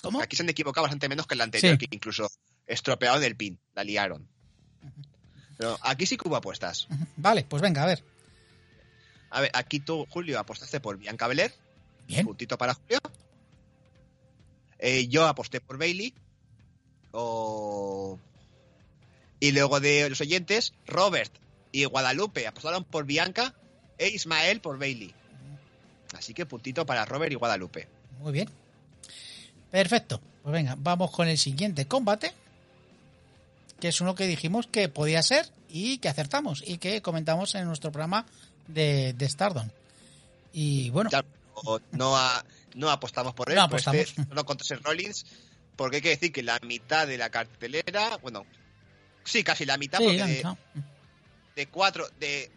[0.01, 0.21] ¿Cómo?
[0.21, 2.29] Aquí se han equivocado bastante menos que la anterior, que incluso
[2.65, 4.29] estropeado en el pin, la liaron.
[5.57, 6.87] Pero aquí sí que hubo apuestas.
[7.15, 8.03] Vale, pues venga, a ver.
[9.29, 11.53] A ver, aquí tú, Julio, apostaste por Bianca Belair.
[12.07, 12.25] Bien.
[12.25, 12.99] Puntito para Julio.
[14.79, 16.13] Eh, yo aposté por Bailey.
[17.11, 18.19] O...
[19.39, 21.31] Y luego de los oyentes, Robert
[21.71, 23.53] y Guadalupe apostaron por Bianca
[23.97, 25.13] e Ismael por Bailey.
[26.17, 27.87] Así que puntito para Robert y Guadalupe.
[28.19, 28.49] Muy bien.
[29.69, 30.21] Perfecto.
[30.41, 32.33] Pues venga, vamos con el siguiente combate.
[33.79, 37.65] Que es uno que dijimos que podía ser y que acertamos y que comentamos en
[37.65, 38.25] nuestro programa
[38.67, 39.69] de, de Stardom.
[40.53, 41.09] Y bueno.
[41.11, 41.23] Ya,
[41.91, 42.43] no, a,
[42.75, 43.55] no apostamos por él.
[43.55, 44.01] No por apostamos.
[44.01, 45.25] Este, no contra Seth Rollins.
[45.75, 48.17] Porque hay que decir que la mitad de la cartelera.
[48.17, 48.45] Bueno,
[49.23, 49.99] sí, casi la mitad.
[49.99, 50.57] Sí, porque la de, mitad.
[51.55, 52.07] de cuatro.
[52.19, 52.51] De.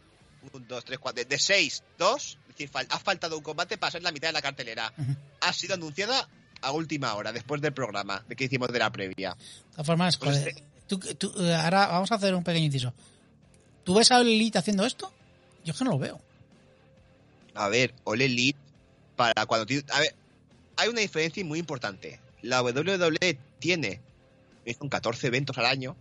[0.55, 1.23] Un, dos, tres, cuatro.
[1.23, 2.39] De, de seis, dos.
[2.49, 4.91] Es decir, fal- ha faltado un combate para ser la mitad de la cartelera.
[5.43, 6.27] Ha sido anunciada
[6.63, 9.35] a última hora, después del programa de que hicimos de la previa.
[9.35, 10.65] De todas formas, Pues este-
[10.99, 12.93] tú- tú, eh, ahora vamos a hacer un pequeño inciso.
[13.85, 15.13] ¿Tú ves a Elite haciendo esto?
[15.65, 16.21] Yo es que no lo veo.
[17.55, 18.59] A ver, Ole Elite,
[19.17, 20.15] para cuando A ver,
[20.77, 22.21] hay una diferencia muy importante.
[22.43, 24.01] La WWE tiene
[24.79, 25.97] son 14 eventos al año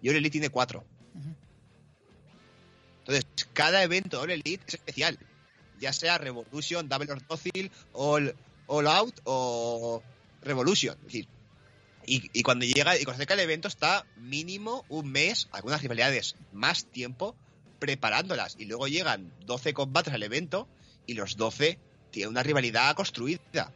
[0.00, 0.84] y Ole Elite tiene 4.
[1.14, 1.34] Ujú.
[3.00, 5.18] Entonces, cada evento de Ole Elite es especial.
[5.80, 8.34] Ya sea Revolution, Double or Nothing, All,
[8.66, 10.02] All Out o
[10.42, 10.96] Revolution.
[11.00, 11.28] Es decir,
[12.06, 15.82] y, y cuando llega y cuando se acerca el evento está mínimo un mes, algunas
[15.82, 17.34] rivalidades más tiempo
[17.78, 18.56] preparándolas.
[18.58, 20.68] Y luego llegan 12 combates al evento
[21.06, 21.78] y los 12
[22.10, 23.72] tienen una rivalidad construida.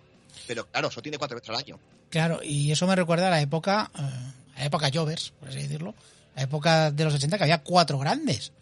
[0.47, 1.79] Pero claro, solo tiene 4 eventos al año.
[2.11, 5.59] Claro, y eso me recuerda a la época, eh, a la época Jovers, por así
[5.59, 5.95] decirlo,
[6.35, 8.53] la época de los 80 que había cuatro grandes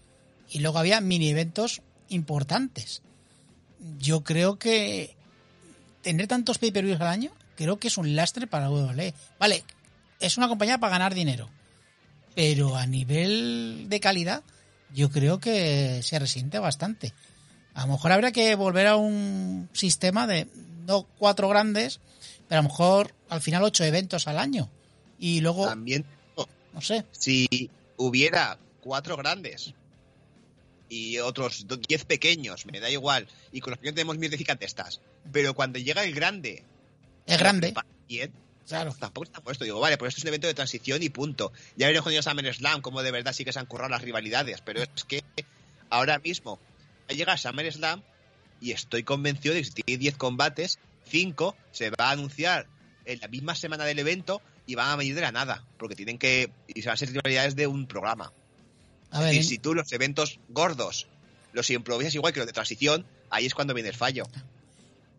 [0.50, 3.02] y luego había mini eventos importantes.
[3.98, 5.16] Yo creo que
[6.02, 9.12] tener tantos pay-per-views al año, creo que es un lastre para WWE.
[9.40, 9.64] Vale,
[10.20, 11.50] es una compañía para ganar dinero,
[12.36, 14.44] pero a nivel de calidad,
[14.94, 17.12] yo creo que se resiente bastante.
[17.74, 20.46] A lo mejor habría que volver a un sistema de
[20.86, 21.98] no cuatro grandes,
[22.48, 24.70] pero a lo mejor al final ocho eventos al año.
[25.18, 26.04] Y luego, También,
[26.72, 29.74] no sé, si hubiera 4 grandes
[30.88, 35.00] y otros 10 pequeños, me da igual, y con los pequeños tenemos miles de cicatestas,
[35.32, 36.62] pero cuando llega el grande,
[37.34, 37.74] es grande,
[38.08, 38.32] bien,
[38.66, 38.94] claro.
[38.98, 39.64] tampoco está puesto.
[39.64, 41.52] Digo, vale, pues esto es un evento de transición y punto.
[41.76, 44.02] Ya veremos con ellos Summer Slam como de verdad sí que se han currado las
[44.02, 45.22] rivalidades, pero es que
[45.90, 46.58] ahora mismo
[47.08, 48.02] llega Summer Slam
[48.60, 52.66] y estoy convencido de que si tiene 10 combates, 5 se va a anunciar
[53.04, 56.18] en la misma semana del evento y van a venir de la nada, porque tienen
[56.18, 56.50] que.
[56.66, 58.32] y se van a ser rivalidades de un programa.
[59.10, 61.06] A ver, en- si tú los eventos gordos
[61.54, 64.24] los improvisas igual que los de transición, ahí es cuando viene el fallo.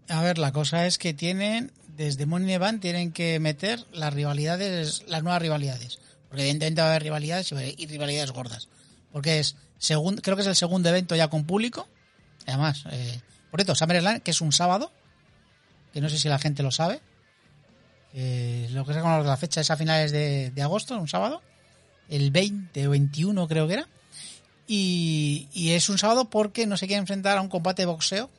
[0.09, 5.21] a ver, la cosa es que tienen, desde Money tienen que meter las rivalidades, las
[5.21, 5.99] nuevas rivalidades.
[6.29, 8.69] Porque evidentemente va a haber rivalidades y rivalidades gordas.
[9.11, 11.89] Porque es, segun- creo que es el segundo evento ya con público.
[12.47, 13.19] Además, eh,
[13.51, 14.93] por cierto, SummerSlam, que es un sábado,
[15.91, 17.01] que no sé si la gente lo sabe.
[18.13, 21.41] Lo que sé con la fecha es a finales de, de agosto, un sábado.
[22.07, 23.87] el 20 o 21 creo que era.
[24.67, 28.29] Y, y es un sábado porque no se quiere enfrentar a un combate de boxeo,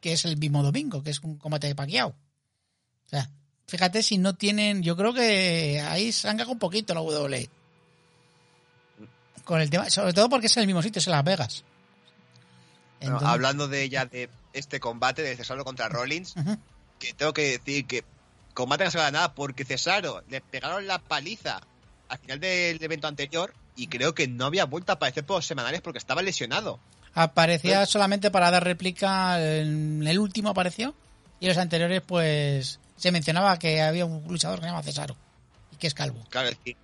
[0.00, 2.14] que es el mismo domingo, que es un combate de paqueado.
[3.12, 3.28] Sea,
[3.68, 7.48] fíjate si no tienen, yo creo que ahí se han cagado un poquito la WWE.
[9.44, 11.64] Con el tema, sobre todo porque es en el mismo sitio, es en Las Vegas.
[13.00, 16.34] Bueno, hablando de ya de este combate de Cesaro contra Rollins,
[16.98, 18.04] que tengo que decir que
[18.54, 21.60] combate no se gana nada porque Cesaro le pegaron la paliza
[22.08, 25.80] al final del evento anterior y creo que no había vuelto a aparecer por semanales
[25.80, 26.78] porque estaba lesionado.
[27.14, 30.94] Aparecía solamente para dar réplica, en el último apareció,
[31.40, 35.16] y los anteriores pues se mencionaba que había un luchador que se llama Cesaro,
[35.72, 36.24] y que es calvo.
[36.30, 36.76] Claro, es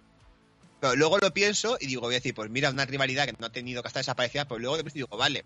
[0.81, 3.47] pero luego lo pienso y digo, voy a decir, pues mira, una rivalidad que no
[3.47, 5.45] ha tenido que estar desaparecida, pero luego digo, vale,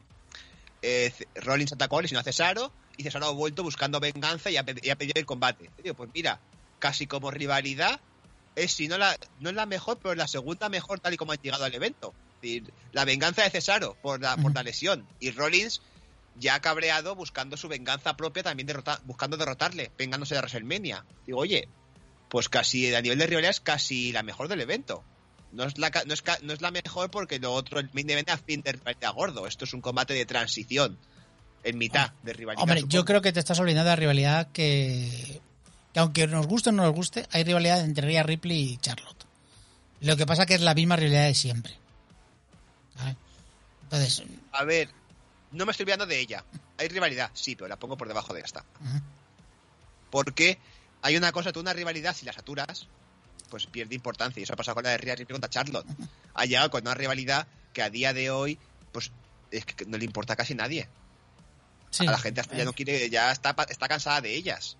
[0.80, 4.88] eh, Rollins atacó, lesionó a Cesaro y Cesaro ha vuelto buscando venganza y ha, y
[4.88, 5.70] ha pedido el combate.
[5.78, 6.40] Y digo, pues mira,
[6.78, 8.00] casi como rivalidad,
[8.56, 11.18] es si no la, no es la mejor, pero es la segunda mejor tal y
[11.18, 12.14] como ha llegado al evento.
[12.36, 15.82] Es decir, la venganza de Cesaro por la, por la lesión y Rollins
[16.38, 21.04] ya cabreado buscando su venganza propia, también derrota- buscando derrotarle, vengándose de WrestleMania.
[21.26, 21.68] Digo, oye,
[22.28, 25.04] pues casi a nivel de rivalidad es casi la mejor del evento.
[25.52, 28.30] No es la, no es, no es la mejor porque lo otro, el main event
[28.30, 29.46] es fin de rivalidad gordo.
[29.46, 30.96] Esto es un combate de transición
[31.62, 32.62] en mitad de rivalidad.
[32.62, 35.40] Hombre, yo creo que te estás olvidando de la rivalidad que,
[35.92, 39.26] que aunque nos guste o no nos guste, hay rivalidad entre Rhea Ripley y Charlotte.
[40.00, 41.74] Lo que pasa que es la misma rivalidad de siempre.
[42.96, 43.16] ¿Vale?
[43.84, 44.88] Entonces, A ver,
[45.52, 46.44] no me estoy olvidando de ella.
[46.78, 48.64] Hay rivalidad, sí, pero la pongo por debajo de esta.
[50.10, 50.58] Porque
[51.02, 52.86] hay una cosa, tú una rivalidad, si la saturas,
[53.50, 54.40] pues pierde importancia.
[54.40, 55.86] Y eso ha pasado con la de Rhea Ripley contra Charlotte.
[56.34, 58.58] Ha llegado con una rivalidad que a día de hoy,
[58.92, 59.10] pues
[59.50, 60.88] es que no le importa a casi nadie.
[61.90, 62.06] Sí.
[62.06, 64.78] a la gente hasta ya no quiere, ya está, está cansada de ellas.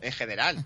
[0.00, 0.64] En general.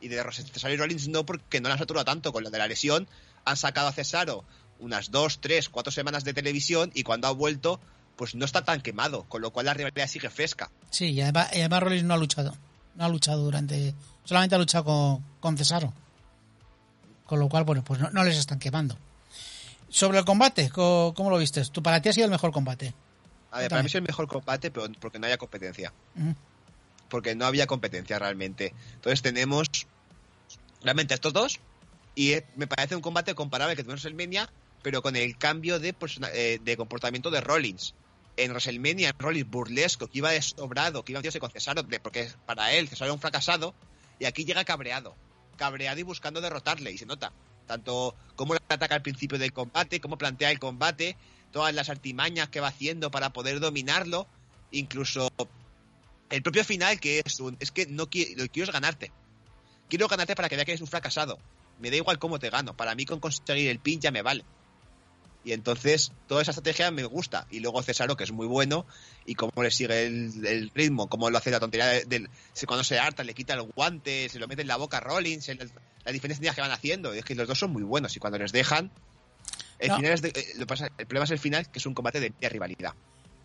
[0.00, 2.32] Y de Ros- Cesaro y Rollins no, porque no la han saturado tanto.
[2.32, 3.06] Con lo de la lesión,
[3.44, 4.44] han sacado a Cesaro
[4.78, 7.78] unas dos, tres, cuatro semanas de televisión y cuando ha vuelto,
[8.16, 9.24] pues no está tan quemado.
[9.24, 10.70] Con lo cual la rivalidad sigue fresca.
[10.90, 12.56] Sí, y además, y además Rollins no ha luchado.
[12.94, 13.94] No ha luchado durante.
[14.24, 15.92] Solamente ha luchado con, con Cesaro.
[17.26, 18.96] Con lo cual, bueno, pues no, no les están quemando.
[19.88, 21.64] Sobre el combate, co- ¿cómo, lo viste?
[21.66, 22.94] Tú, para ti ha sido el mejor combate.
[23.50, 25.92] A ver, para mí es el mejor combate, pero porque no haya competencia.
[27.08, 28.74] Porque no había competencia realmente.
[28.94, 29.68] Entonces tenemos
[30.82, 31.60] realmente estos dos.
[32.16, 34.50] Y eh, me parece un combate comparable que tuvimos en WrestleMania,
[34.82, 37.94] pero con el cambio de, persona- eh, de comportamiento de Rollins.
[38.36, 42.72] En WrestleMania, Rollins burlesco, que iba de sobrado, que iba a con Cesaro, porque para
[42.72, 43.74] él Cesaro era un fracasado.
[44.18, 45.16] Y aquí llega cabreado.
[45.56, 47.32] Cabreado y buscando derrotarle, y se nota.
[47.66, 51.16] Tanto cómo le ataca al principio del combate, cómo plantea el combate,
[51.52, 54.26] todas las artimañas que va haciendo para poder dominarlo,
[54.70, 55.28] incluso
[56.30, 59.12] el propio final que es un es que no qui- lo que quiero es ganarte.
[59.88, 61.38] Quiero ganarte para que vea que eres un fracasado.
[61.78, 64.44] Me da igual cómo te gano, para mí con conseguir el pin ya me vale.
[65.44, 67.46] Y entonces toda esa estrategia me gusta.
[67.50, 68.86] Y luego Cesaro, que es muy bueno,
[69.26, 72.30] y cómo le sigue el, el ritmo, cómo lo hace la tontería de- del...
[72.66, 75.48] cuando se harta, le quita el guante, se lo mete en la boca a Rollins,
[75.50, 77.14] el- las diferentes que van haciendo.
[77.14, 78.90] Y es que los dos son muy buenos y cuando les dejan...
[79.78, 79.96] El, No.
[79.96, 82.20] final es de- eh, lo pasa- el problema es el final, que es un combate
[82.20, 82.92] de, de rivalidad.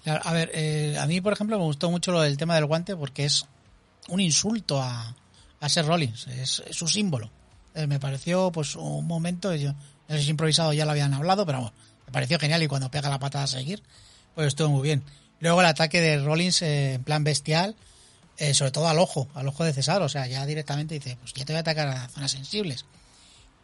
[0.04, 2.66] Claro, a ver, eh, a mí, por ejemplo, me gustó mucho lo del tema del
[2.66, 3.46] guante porque es
[4.08, 5.14] un insulto a,
[5.60, 7.30] a Seth Rollins, es, es su símbolo.
[7.76, 9.74] Eh, me pareció pues un momento, yo,
[10.08, 11.74] improvisado ya lo habían hablado, pero bueno,
[12.10, 13.84] me pareció genial y cuando pega la patada a seguir,
[14.34, 15.04] pues estuvo muy bien.
[15.42, 17.76] Luego el ataque de Rollins eh, en plan bestial,
[18.40, 21.34] eh, sobre todo al ojo, al ojo de Cesaro, o sea, ya directamente dice, pues
[21.36, 22.86] ya te voy a atacar a zonas sensibles.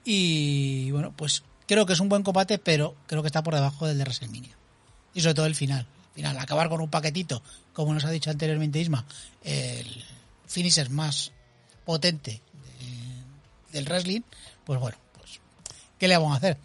[0.03, 3.87] Y bueno, pues creo que es un buen combate, pero creo que está por debajo
[3.87, 4.55] del de WrestleMania.
[5.15, 5.87] Y sobre todo el final.
[6.09, 7.41] El final, acabar con un paquetito,
[7.73, 9.05] como nos ha dicho anteriormente Isma,
[9.43, 10.03] el
[10.45, 11.31] finisher más
[11.83, 12.41] potente
[12.79, 14.21] de- del wrestling,
[14.63, 15.39] pues bueno, pues
[15.99, 16.57] ¿qué le vamos a hacer?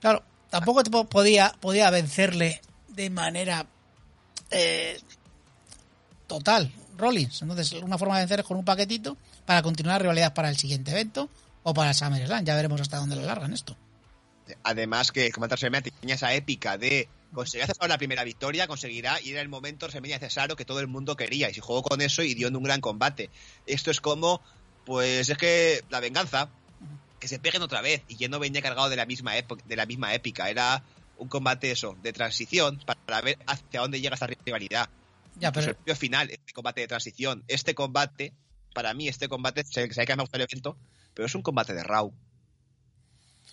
[0.00, 0.22] Claro,
[0.56, 3.66] tampoco podía, podía vencerle de manera
[4.50, 4.98] eh,
[6.26, 7.42] total Rollins.
[7.42, 10.92] Entonces, una forma de vencer es con un paquetito para continuar rivalidad para el siguiente
[10.92, 11.28] evento
[11.62, 12.44] o para SummerSlam.
[12.44, 13.76] Ya veremos hasta dónde lo largan esto.
[14.62, 19.32] Además que como WrestleMania tenía esa épica de conseguir Cesaro la primera victoria, conseguirá y
[19.32, 22.22] era el momento WrestleMania Cesaro que todo el mundo quería y se jugó con eso
[22.22, 23.28] y dio en un gran combate.
[23.66, 24.40] Esto es como,
[24.86, 26.48] pues es que la venganza,
[27.26, 29.74] que se peguen otra vez y ya no venía cargado de la misma época, de
[29.74, 30.84] la misma épica, era
[31.18, 34.88] un combate eso, de transición para ver hacia dónde llega esta rivalidad.
[35.34, 38.32] Ya, pero el propio final, este combate de transición, este combate,
[38.72, 40.78] para mí este combate, sé, sé que me gusta el evento,
[41.14, 42.14] pero es un combate de Raw.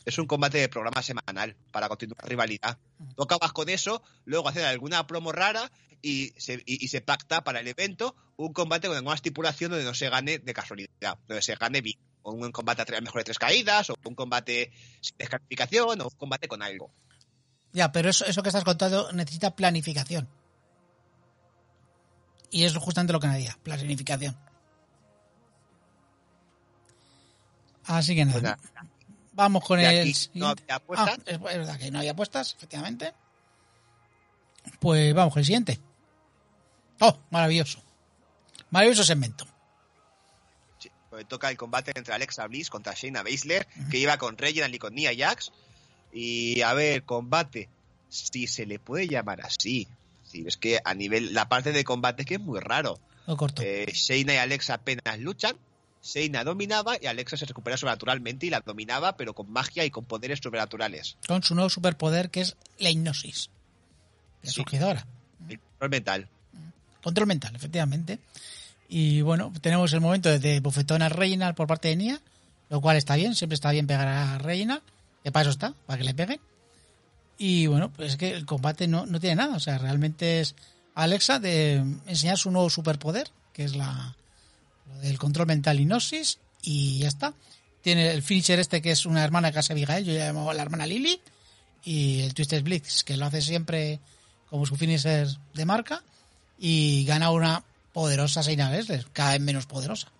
[0.05, 2.77] Es un combate de programa semanal para continuar la rivalidad.
[3.15, 5.71] Tú acabas con eso, luego hacer alguna promo rara
[6.03, 9.85] y se, y, y se pacta para el evento un combate con alguna estipulación donde
[9.85, 11.97] no se gane de casualidad, donde se gane bien.
[12.23, 16.05] O un combate a tres, mejor de tres caídas, o un combate sin descalificación, o
[16.05, 16.91] un combate con algo.
[17.73, 20.29] Ya, pero eso, eso que estás contando necesita planificación.
[22.51, 24.37] Y es justamente lo que nadie, planificación.
[27.85, 28.33] Así que nada.
[28.33, 28.89] Pues nada.
[29.33, 30.15] Vamos con el.
[30.35, 31.17] no había apuestas.
[31.17, 33.13] Ah, es verdad que no había apuestas, efectivamente.
[34.79, 35.79] Pues vamos con el siguiente.
[36.99, 37.81] Oh, maravilloso.
[38.69, 39.45] Maravilloso segmento.
[41.13, 44.79] Pues toca el combate entre Alexa Bliss contra Shayna Baszler, que iba con Reginald y
[44.79, 45.51] con Nia Jax.
[46.11, 47.69] Y a ver, combate,
[48.09, 49.87] si se le puede llamar así.
[50.23, 52.99] Sí, es que a nivel, la parte de combate es que es muy raro.
[53.27, 53.61] Lo corto.
[53.63, 55.55] Eh, Shayna y Alexa apenas luchan.
[56.01, 60.05] Shayna dominaba y Alexa se recupera sobrenaturalmente y la dominaba, pero con magia y con
[60.05, 61.17] poderes sobrenaturales.
[61.27, 63.51] Con su nuevo superpoder que es la hipnosis.
[64.43, 64.53] Ha Sí.
[64.53, 65.05] surgido ahora.
[65.47, 66.29] El control mental.
[67.03, 68.17] Control mental, efectivamente.
[68.95, 72.21] Y bueno, tenemos el momento de bofetón a Reginald por parte de Nia,
[72.69, 74.83] lo cual está bien, siempre está bien pegar a Reginald,
[75.23, 76.39] que para eso está, para que le peguen.
[77.39, 80.53] Y bueno, pues es que el combate no, no tiene nada, o sea, realmente es
[80.93, 84.15] Alexa de enseñar su nuevo superpoder, que es la
[84.87, 87.33] lo del control mental hipnosis, y ya está.
[87.81, 90.61] Tiene el finisher este que es una hermana casa de Abigail, yo la llamo la
[90.61, 91.19] hermana Lily,
[91.83, 93.99] y el Twisted Blitz, que lo hace siempre
[94.51, 96.03] como su finisher de marca,
[96.59, 100.11] y gana una poderosa Shayna Baszler, cada vez menos poderosa.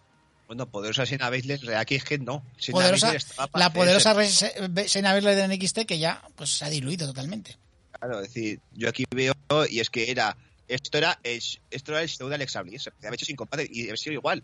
[0.48, 2.46] Bueno, poderosa Shayna Baszler, real que es que no.
[2.72, 3.14] Poderosa,
[3.56, 7.58] la poderosa Shayna Baszler de NXT que ya pues se ha diluido totalmente.
[7.92, 9.34] Claro, es decir, yo aquí veo,
[9.70, 12.92] y es que era, esto era el, esto era el show de Alexa Bliss, se
[13.00, 14.44] había hecho sin combate, y ha sido igual.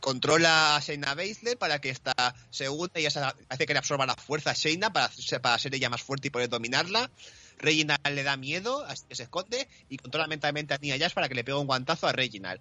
[0.00, 4.16] Controla a Shayna Baszler para que esta segunda y esa hace que le absorba la
[4.16, 7.08] fuerza a Shayna para, para ser ella más fuerte y poder dominarla.
[7.58, 11.28] Reginald le da miedo, así que se esconde, y controla mentalmente a Nia Jax para
[11.28, 12.60] que le pegue un guantazo a Reginald.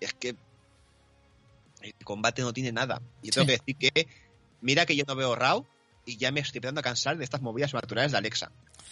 [0.00, 0.34] Es que
[1.82, 3.00] el combate no tiene nada.
[3.22, 3.52] Y yo tengo Sí.
[3.52, 4.08] que decir que,
[4.60, 5.64] mira que yo no veo Raw,
[6.04, 8.50] y ya me estoy empezando a cansar de estas movidas naturales de Alexa.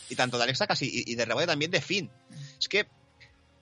[0.08, 2.10] Y tanto de Alexa casi, y, y de Rebelde también de Finn.
[2.58, 2.86] Es que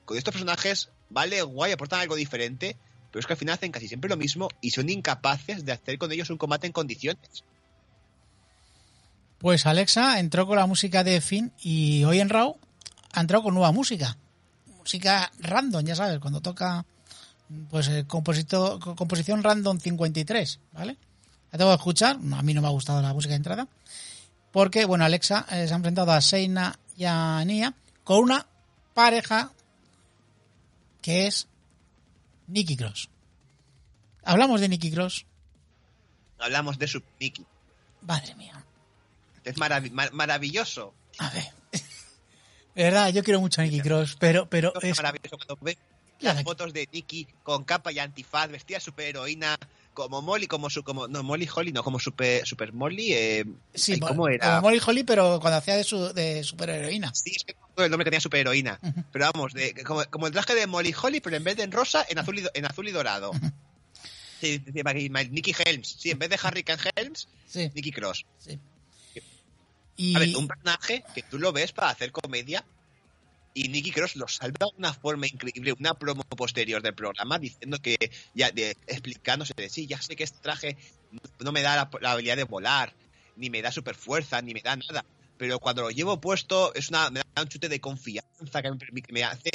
[0.04, 2.76] con estos personajes, vale, guay, aportan algo diferente,
[3.10, 5.98] pero es que al final hacen casi siempre lo mismo y son incapaces de hacer
[5.98, 7.44] con ellos un combate en condiciones.
[9.38, 12.56] Pues Alexa entró con la música de Finn y hoy en Raw
[13.12, 14.16] ha entrado con nueva música.
[14.78, 16.84] Música random, ya sabes, cuando toca
[17.70, 20.96] pues el composito, co- composición random 53, ¿vale?
[21.52, 23.68] La tengo que escuchar, a mí no me ha gustado la música de entrada,
[24.52, 28.46] porque, bueno, Alexa eh, se ha enfrentado a Seina y a Nia con una
[28.94, 29.52] pareja
[31.02, 31.46] que es
[32.48, 33.08] Nikki Cross.
[34.24, 35.24] Hablamos de Nikki Cross,
[36.38, 37.44] Hablamos de su Nikki.
[38.02, 38.62] madre mía.
[39.46, 40.94] Es marav- mar- maravilloso.
[41.18, 41.44] A ver.
[42.74, 45.78] De verdad, yo quiero mucho a Nikki Cross, pero, pero Es es, maravilloso cuando ves
[46.20, 49.56] Ya, las la- fotos de Nikki con capa y antifaz, vestida super heroína,
[49.94, 53.92] como Molly, como su, como, no, Molly Holly, no, como super, super Molly, eh, sí,
[53.94, 54.46] ay, mo- ¿cómo era?
[54.56, 57.14] como Molly Holly, pero cuando hacía de, su, de superheroína.
[57.14, 58.78] Sí, es que el nombre que tenía super heroína.
[58.82, 59.04] Ujú.
[59.10, 61.72] Pero vamos, de, como, como el traje de Molly Holly, pero en vez de en
[61.72, 63.30] rosa, en azul y, en azul y dorado.
[64.40, 65.96] Sí, sí, sí, Nicky Helms.
[65.98, 68.26] Sí, en vez de Harry Ken Helms, Nicky Cross.
[68.38, 68.58] sí.
[69.98, 72.64] Un personaje que tú lo ves para hacer comedia
[73.56, 77.78] y Nicky Cross lo salva de una forma increíble, una promo posterior del programa diciendo
[77.80, 77.96] que,
[78.34, 78.48] ya
[78.86, 80.76] explicándose de sí, ya sé que este traje
[81.40, 82.94] no, me da la, habilidad de volar,
[83.36, 85.06] ni me da super fuerza, ni me da nada,
[85.38, 88.70] pero cuando lo llevo puesto es una, me da un chute de confianza que
[89.10, 89.50] me, hace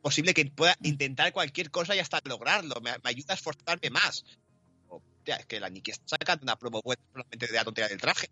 [0.00, 4.24] posible que pueda intentar cualquier cosa y hasta lograrlo, me, ayuda a esforzarme más.
[5.26, 8.30] Es que la Nicky está sacando una promo buena de la tontería del traje.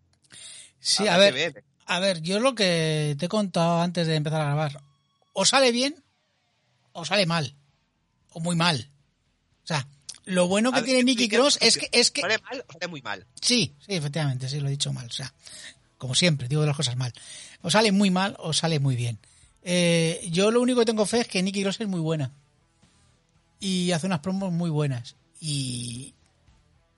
[0.81, 4.45] Sí, a ver, a ver, yo lo que te he contado antes de empezar a
[4.45, 4.83] grabar,
[5.33, 6.03] o sale bien
[6.93, 7.55] o sale mal,
[8.33, 8.91] o muy mal.
[9.64, 9.87] O sea,
[10.25, 12.88] lo bueno que ver, tiene Nicky Cross es que, es que ¿Sale mal o sale
[12.88, 13.27] muy mal?
[13.41, 15.07] Sí, sí, efectivamente, sí, lo he dicho mal.
[15.07, 15.33] O sea,
[15.97, 17.12] como siempre, digo las cosas mal.
[17.62, 19.19] O sale muy mal o sale muy bien.
[19.62, 22.33] Eh, yo lo único que tengo fe es que Nicky Cross es muy buena.
[23.61, 25.17] Y hace unas promos muy buenas.
[25.41, 26.14] Y,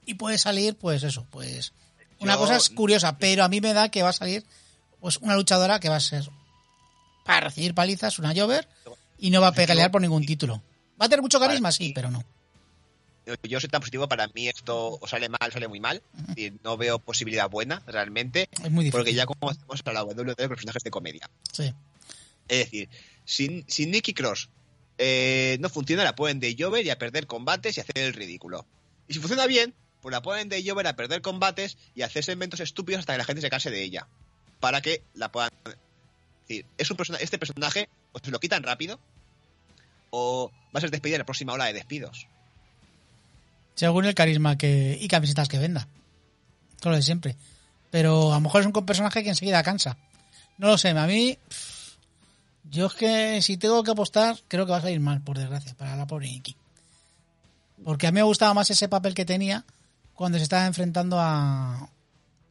[0.04, 1.72] y puede salir, pues eso, pues...
[2.20, 4.44] Una cosa es curiosa, pero a mí me da que va a salir
[5.00, 6.28] pues una luchadora que va a ser
[7.24, 8.68] para recibir palizas, una Jover,
[9.18, 10.62] y no va a pelear por ningún título.
[11.00, 11.72] ¿Va a tener mucho carisma?
[11.72, 12.24] Sí, pero no.
[13.44, 16.02] Yo- soy tan positivo, para mí esto o sale mal sale muy mal.
[16.36, 18.48] Y no veo posibilidad buena, realmente.
[18.52, 18.90] Es muy difícil.
[18.92, 21.30] Porque ya como hacemos a la WWE personajes de comedia.
[21.52, 21.72] Sí.
[22.48, 22.88] Es decir,
[23.24, 24.48] si, si Nicky Cross
[24.98, 28.66] eh, no funciona, la pueden de Jover y a perder combates y hacer el ridículo.
[29.06, 32.60] Y si funciona bien, pues la pueden de Jover a perder combates y hacer segmentos
[32.60, 34.06] estúpidos hasta que la gente se canse de ella.
[34.58, 35.50] Para que la puedan.
[35.64, 35.76] Es
[36.48, 38.98] decir, es un persona, este personaje o se lo quitan rápido
[40.10, 42.26] o va a ser despedida en la próxima ola de despidos.
[43.74, 45.88] Según el carisma que y camisetas que venda.
[46.80, 47.36] Todo lo de siempre.
[47.90, 49.96] Pero a lo mejor es un personaje que enseguida cansa.
[50.58, 51.38] No lo sé, a mí...
[52.64, 55.74] Yo es que si tengo que apostar, creo que va a salir mal, por desgracia,
[55.74, 56.54] para la pobre Nikki.
[57.84, 59.64] Porque a mí me gustaba más ese papel que tenía
[60.20, 61.88] cuando se estaba enfrentando a...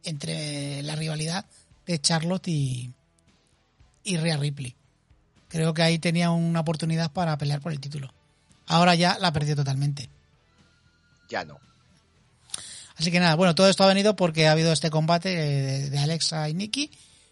[0.04, 1.46] entre la rivalidad
[1.86, 2.92] de Charlotte y,
[4.04, 4.76] y Rhea Ripley.
[5.50, 8.12] Creo que ahí tenía una oportunidad para pelear por el título.
[8.66, 10.10] Ahora ya la perdió totalmente.
[11.30, 11.60] Ya no.
[12.98, 16.00] Así que nada, bueno, todo esto ha venido porque ha habido este combate de, de
[16.00, 16.90] Alexa y Nikki,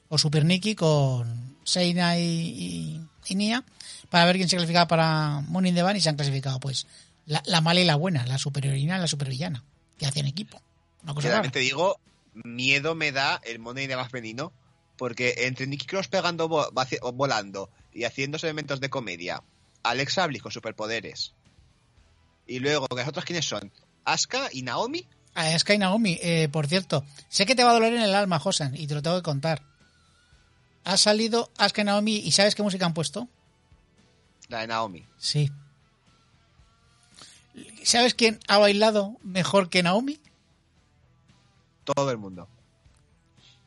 [0.08, 3.64] o Super Nikki con Seina y, y, y Nia,
[4.12, 6.86] para ver quién se clasificaba para Money in the Bank y se han clasificado, pues,
[7.26, 9.64] la, la mala y la buena, la superheroína y la supervillana,
[9.98, 10.62] que hacen equipo.
[11.04, 11.30] Una cosa.
[11.30, 12.00] Realmente digo,
[12.34, 14.52] miedo me da el Money de más femenino,
[14.98, 19.44] porque entre Nicky Cross pegando vo- volando y haciendo elementos de comedia,
[19.84, 21.34] Alexa Bliss con superpoderes,
[22.46, 23.72] y luego, ¿las otras quiénes son?
[24.06, 27.74] Asuka y Naomi, A Sky Ah, Naomi, eh, por cierto, sé que te va a
[27.74, 29.62] doler en el alma, Josan, y te lo tengo que contar.
[30.84, 33.28] Ha salido Asuka y Naomi y ¿sabes qué música han puesto?
[34.50, 35.04] la de Naomi.
[35.18, 35.52] Sí.
[37.84, 40.20] ¿Sabes quién ha bailado mejor que Naomi?
[41.84, 42.50] Todo el mundo.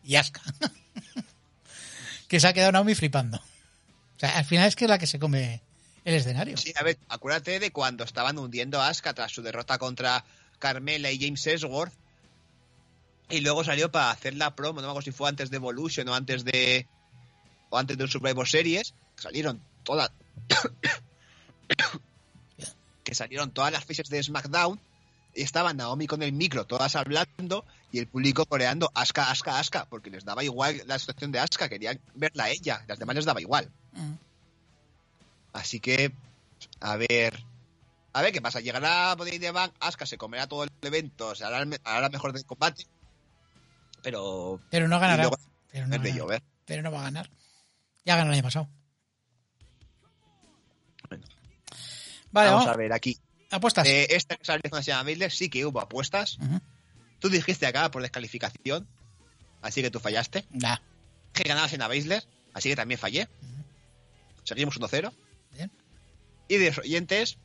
[0.05, 0.43] Y Asuka.
[2.29, 3.39] que se ha quedado Naomi flipando.
[3.39, 5.63] O sea, al final es que es la que se come
[6.05, 6.57] el escenario.
[6.57, 10.25] Sí, a ver, acuérdate de cuando estaban hundiendo a Asuka tras su derrota contra
[10.59, 11.93] Carmela y James Ellsworth.
[13.31, 16.09] Y luego salió para hacer la promo, no me acuerdo si fue antes de Evolution
[16.09, 16.87] o antes de.
[17.71, 18.95] o antes de un Survivor Series.
[19.17, 20.11] Salieron todas.
[23.11, 24.81] Que salieron todas las faces de SmackDown.
[25.35, 29.87] Y estaba Naomi con el micro, todas hablando, y el público coreando Asuka, Asuka, Asuka,
[29.87, 33.25] porque les daba igual la situación de Asuka, querían verla a ella, las demás les
[33.25, 33.71] daba igual.
[33.93, 34.15] Mm.
[35.53, 36.13] Así que,
[36.81, 37.45] a ver.
[38.13, 38.61] A ver qué pasa.
[38.61, 41.65] Llegará in the Bank, Asuka se comerá todo el evento, se hará,
[42.09, 42.87] mejor del combate.
[44.03, 44.61] Pero.
[44.71, 45.25] Pero no ganará.
[45.25, 45.39] luego
[45.71, 46.43] Pero no, de ganará.
[46.65, 47.31] Pero no va a ganar.
[48.05, 48.69] Ya ganó el año pasado.
[52.33, 52.75] Vale, vamos, vamos.
[52.75, 53.19] a ver aquí.
[53.51, 53.87] Apuestas.
[53.87, 56.39] Eh, esta que salió con se llama Miller, sí que hubo apuestas.
[57.19, 58.89] Tú dijiste acá por descalificación,
[59.61, 60.47] así que tú fallaste.
[60.51, 60.79] Nah.
[61.33, 61.89] Que ganabas en a
[62.55, 63.29] así que también fallé.
[64.45, 65.13] Seguimos 1-0.
[65.53, 65.71] Bien.
[66.49, 67.39] Y de los oyentes,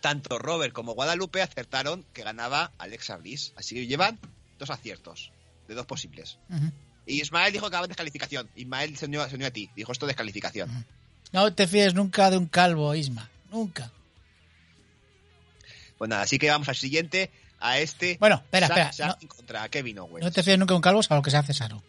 [0.00, 3.52] tanto Robert como Guadalupe acertaron que ganaba Alexa Bliss.
[3.56, 4.18] Así que llevan
[4.58, 5.32] dos aciertos,
[5.68, 6.38] de dos posibles.
[7.06, 8.50] Y Ismael dijo que en descalificación.
[8.54, 10.86] Ismael se unió, se unió a ti, dijo esto descalificación.
[11.32, 13.29] No te fíes nunca de un calvo, Isma.
[13.50, 13.90] Nunca.
[15.98, 18.16] Pues nada, así que vamos al siguiente, a este.
[18.18, 20.24] Bueno, espera, espera, Zayn contra Kevin Owens.
[20.24, 21.82] No te fíes nunca de un calvo, salvo que sea Cesaro.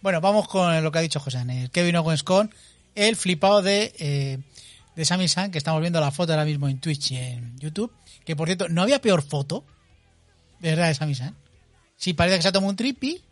[0.00, 1.38] Bueno, vamos con lo que ha dicho José.
[1.38, 1.70] Anel.
[1.70, 2.54] Kevin Owens con
[2.94, 4.38] el flipado de, eh,
[4.94, 7.92] de Sami Zayn, que estamos viendo la foto ahora mismo en Twitch y en YouTube.
[8.24, 9.64] Que por cierto, no había peor foto,
[10.60, 11.34] de verdad, de Sami Zayn.
[11.96, 13.22] Si parece que se ha tomado un tripi,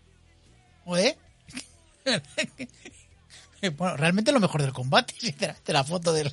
[0.97, 1.17] ¿eh?
[3.77, 6.33] bueno, realmente lo mejor del combate, sinceramente, la foto del,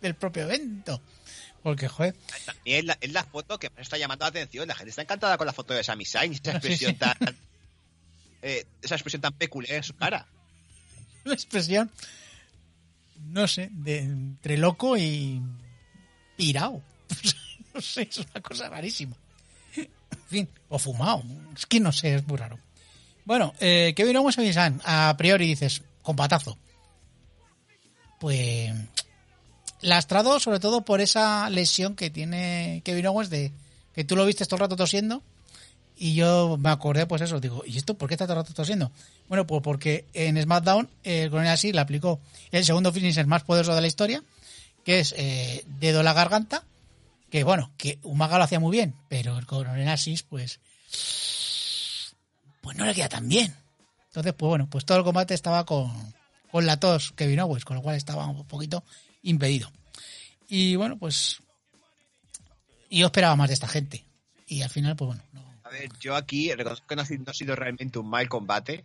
[0.00, 1.00] del propio evento.
[1.62, 4.66] Porque, joder, También es la, es la foto que está llamando la atención.
[4.66, 6.98] La gente está encantada con la foto de Sami Zayn, esa expresión sí.
[6.98, 7.16] tan.
[8.42, 10.26] eh, esa expresión tan peculiar en su cara.
[11.24, 11.90] una expresión,
[13.26, 15.40] no sé, de entre loco y
[16.36, 16.82] pirao.
[17.74, 19.16] no sé, es una cosa rarísima.
[19.76, 19.88] En
[20.28, 21.22] fin, o fumado.
[21.54, 22.58] Es que no sé, es muy raro.
[23.24, 26.58] Bueno, eh, Kevin Owens San, a priori dices, compatazo.
[28.20, 28.72] Pues
[29.80, 33.52] lastrado sobre todo por esa lesión que tiene Kevin Owens de
[33.94, 35.22] que tú lo viste todo el rato tosiendo
[35.96, 38.54] y yo me acordé, pues eso, digo, ¿y esto por qué está todo el rato
[38.54, 38.90] tosiendo?
[39.28, 43.74] Bueno, pues porque en SmackDown el coronel así le aplicó el segundo finisher más poderoso
[43.74, 44.22] de la historia,
[44.84, 46.64] que es eh, dedo en la garganta,
[47.30, 50.60] que bueno, que Umaga lo hacía muy bien, pero el coronel Asis, pues,
[52.60, 53.54] pues no le queda tan bien.
[54.12, 55.90] Entonces, pues bueno, pues todo el combate estaba con,
[56.50, 58.84] con la tos Kevin Owens, con lo cual estaba un poquito
[59.22, 59.72] impedido.
[60.48, 61.38] Y bueno, pues
[62.90, 64.04] yo esperaba más de esta gente.
[64.46, 67.56] Y al final, pues bueno, no, A ver, yo aquí reconozco que no ha sido,
[67.56, 68.84] realmente un mal combate,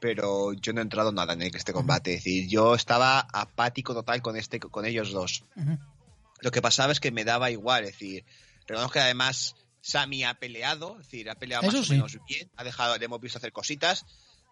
[0.00, 2.14] pero yo no he entrado nada en este combate.
[2.14, 5.44] Es decir, yo estaba apático total con, este, con ellos dos.
[5.54, 5.78] Ujú.
[6.40, 8.24] Lo que pasaba es que me daba igual, es decir,
[8.66, 11.92] reconozco que además Sami ha peleado, es decir, ha peleado Eso más sí.
[11.92, 14.06] o menos bien, ha dejado, le hemos visto hacer cositas,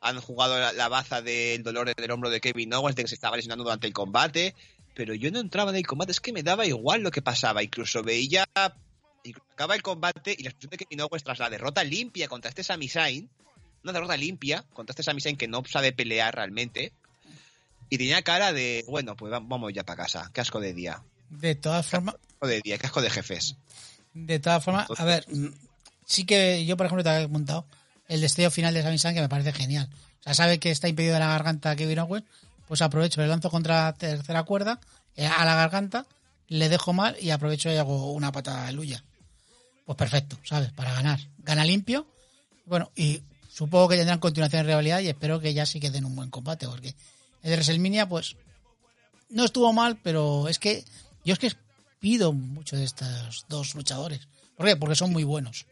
[0.05, 3.15] han jugado la, la baza del dolor del hombro de Kevin Owens de que se
[3.15, 4.55] estaba lesionando durante el combate,
[4.95, 7.63] pero yo no entraba en el combate, es que me daba igual lo que pasaba,
[7.63, 8.45] incluso veía,
[9.25, 12.49] incluso acaba el combate y la expresión de Kevin Owens tras la derrota limpia contra
[12.51, 13.29] este Sami Zayn,
[13.83, 16.93] una derrota limpia contra este Sami Zayn que no sabe pelear realmente,
[17.91, 21.03] y tenía cara de, bueno, pues va- vamos ya para casa, qué asco de día.
[21.31, 23.57] De todas formas, Casco de día, casco de jefes.
[24.13, 25.49] de todas formas, a ver, mm,
[26.05, 27.67] sí que yo, por ejemplo, te había montado
[28.09, 29.89] el destello final de Sami Zayn que me parece genial.
[30.21, 32.27] O sea, sabe que está impedido de la garganta Kevin Owens,
[32.67, 34.81] pues aprovecho, le lanzo contra la tercera cuerda
[35.17, 36.07] eh, a la garganta,
[36.49, 39.05] le dejo mal y aprovecho y hago una pata luya.
[39.85, 40.73] Pues perfecto, ¿sabes?
[40.73, 41.21] Para ganar.
[41.39, 42.07] Gana limpio.
[42.65, 46.07] Bueno, y supongo que tendrán continuación de rivalidad y espero que ya sí que den
[46.07, 46.95] un buen combate, porque
[47.43, 48.37] el de WrestleMania, pues,
[49.29, 50.85] no estuvo mal, pero es que
[51.25, 51.53] yo es que
[52.01, 54.29] pido mucho de estos dos luchadores.
[54.57, 54.77] ¿Por qué?
[54.77, 55.67] Porque son muy buenos.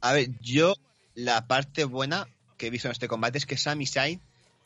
[0.00, 0.74] A ver, yo
[1.14, 4.20] la parte buena que he visto en este combate es que Sami Zayn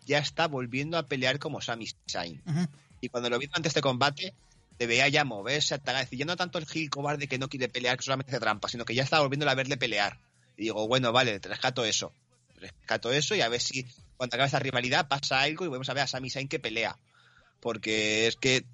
[0.07, 2.43] ya está volviendo a pelear como Sami Zayn.
[3.01, 4.35] Y cuando lo vi durante este combate,
[4.79, 6.03] debería ya moverse, atacar.
[6.03, 8.41] Es decir, ya no tanto el Gil cobarde que no quiere pelear, que solamente hace
[8.41, 10.19] trampa, sino que ya está volviendo a verle pelear.
[10.57, 12.13] Y digo, bueno, vale, te rescato eso.
[12.57, 13.87] Rescato eso y a ver si
[14.17, 16.97] cuando acabe esta rivalidad pasa algo y volvemos a ver a Sami Zayn que pelea.
[17.61, 18.65] Porque es que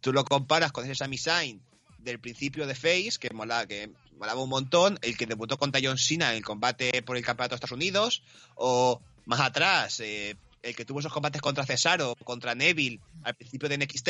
[0.00, 1.60] tú lo comparas con ese Sami Zayn
[2.04, 5.98] del principio de Face, que mola, que molaba un montón, el que debutó contra John
[5.98, 8.22] Cena en el combate por el campeonato de Estados Unidos,
[8.54, 13.68] o más atrás, eh, el que tuvo esos combates contra Cesaro, contra Neville al principio
[13.68, 14.08] de NXT,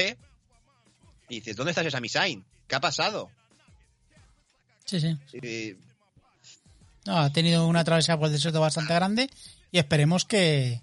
[1.29, 2.45] y dices, ¿dónde está ese Sami Zayn?
[2.69, 3.31] ¿Qué ha pasado?
[4.85, 5.77] Sí, sí.
[7.07, 9.31] No, ha tenido una travesía por el desierto bastante grande
[9.71, 10.83] y esperemos que,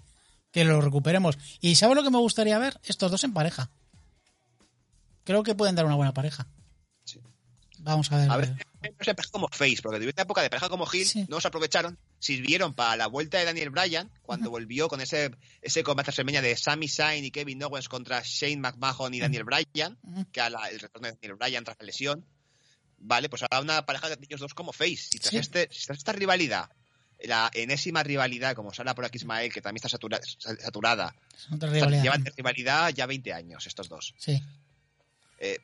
[0.52, 1.38] que lo recuperemos.
[1.60, 2.78] ¿Y sabes lo que me gustaría ver?
[2.84, 3.70] Estos dos en pareja.
[5.24, 6.46] Creo que pueden dar una buena pareja.
[7.84, 8.30] Vamos a ver.
[8.30, 11.04] A ver, no se pareja como Face, porque de una época de pareja como Hill
[11.06, 11.26] Sí.
[11.28, 15.82] no se aprovecharon, sirvieron para la vuelta de Daniel Bryan, cuando volvió con ese, ese
[15.82, 19.98] combate a de Sami Zayn y Kevin Owens contra Shane McMahon y Daniel Bryan,
[20.30, 22.24] que a la- el retorno de Daniel Bryan tras la lesión.
[22.98, 25.08] Vale, pues ahora una pareja de ellos dos como Face.
[25.10, 25.38] Si tras, Sí.
[25.38, 26.70] este, tras esta rivalidad,
[27.24, 30.20] la enésima rivalidad, como sale por aquí Ismael, que también está satura-
[30.60, 32.02] saturada, Es otra o sea, rivalidad.
[32.04, 34.14] llevan de rivalidad ya 20 años estos dos.
[34.18, 34.40] Sí.
[35.40, 35.58] Eh,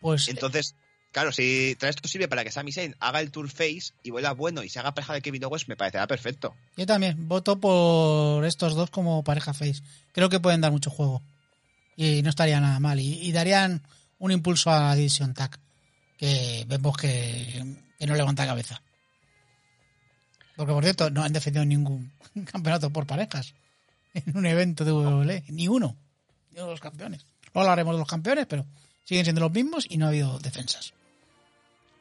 [0.00, 0.74] Pues Entonces,
[1.12, 4.32] claro, si tras esto sirve para que Sami Zayn haga el tour face y vuelva
[4.32, 6.54] bueno y se haga pareja de Kevin Owens, me parecerá perfecto.
[6.76, 9.82] yo también voto por estos dos como pareja face.
[10.12, 11.22] Creo que pueden dar mucho juego.
[11.96, 12.98] Y no estaría nada mal.
[12.98, 13.82] Y, y darían
[14.18, 15.58] un impulso a la División TAC.
[16.16, 18.82] Que vemos que, que no levanta cabeza.
[20.56, 22.12] Porque, por cierto, no han defendido ningún
[22.52, 23.54] campeonato por parejas
[24.14, 25.44] en un evento de WWE.
[25.48, 25.96] Ni uno.
[26.50, 27.26] Ni uno de los campeones.
[27.54, 28.66] Luego hablaremos de los campeones, pero
[29.04, 30.92] siguen siendo los mismos y no ha habido defensas.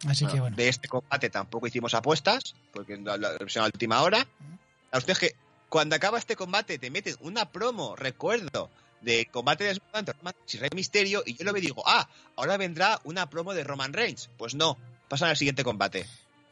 [0.08, 0.56] Así que bueno.
[0.56, 4.26] De este combate tampoco hicimos apuestas, porque la, la versión a última hora.
[4.92, 5.36] A ustedes que
[5.68, 8.70] cuando acaba este combate te meten una promo, recuerdo,
[9.02, 13.00] de combate de Roman y Rey Misterio, y yo lo y digo, ah, ahora vendrá
[13.04, 14.30] una promo de Roman Reigns.
[14.38, 14.78] Pues no,
[15.08, 16.06] pasan al siguiente combate.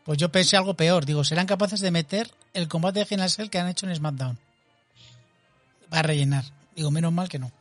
[0.05, 1.05] Pues yo pensé algo peor.
[1.05, 4.37] Digo, serán capaces de meter el combate de Final Cell que han hecho en SmackDown.
[5.89, 6.45] Para rellenar.
[6.75, 7.51] Digo, menos mal que no.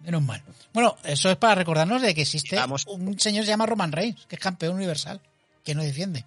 [0.00, 0.42] Menos mal.
[0.72, 3.92] Bueno, eso es para recordarnos de que existe Digamos- un señor que se llama Roman
[3.92, 5.20] Reigns, que es campeón universal,
[5.64, 6.24] que no defiende.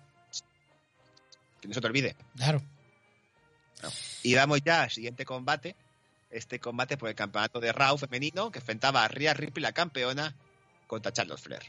[1.61, 2.15] Que no se te olvide.
[2.35, 2.61] Claro.
[4.23, 5.75] Y vamos ya al siguiente combate.
[6.31, 10.35] Este combate por el campeonato de Raw femenino que enfrentaba a Rhea Ripley, la campeona,
[10.87, 11.63] contra Charlotte Flair.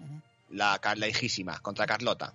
[0.51, 2.33] La, Car- la hijísima, contra Carlota.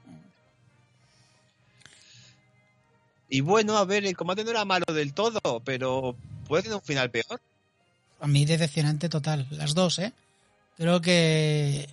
[3.30, 6.16] Y bueno, a ver, el combate no era malo del todo, pero
[6.48, 7.42] puede tener un final peor.
[8.24, 9.46] A mí decepcionante total.
[9.50, 10.14] Las dos, ¿eh?
[10.78, 11.90] Creo que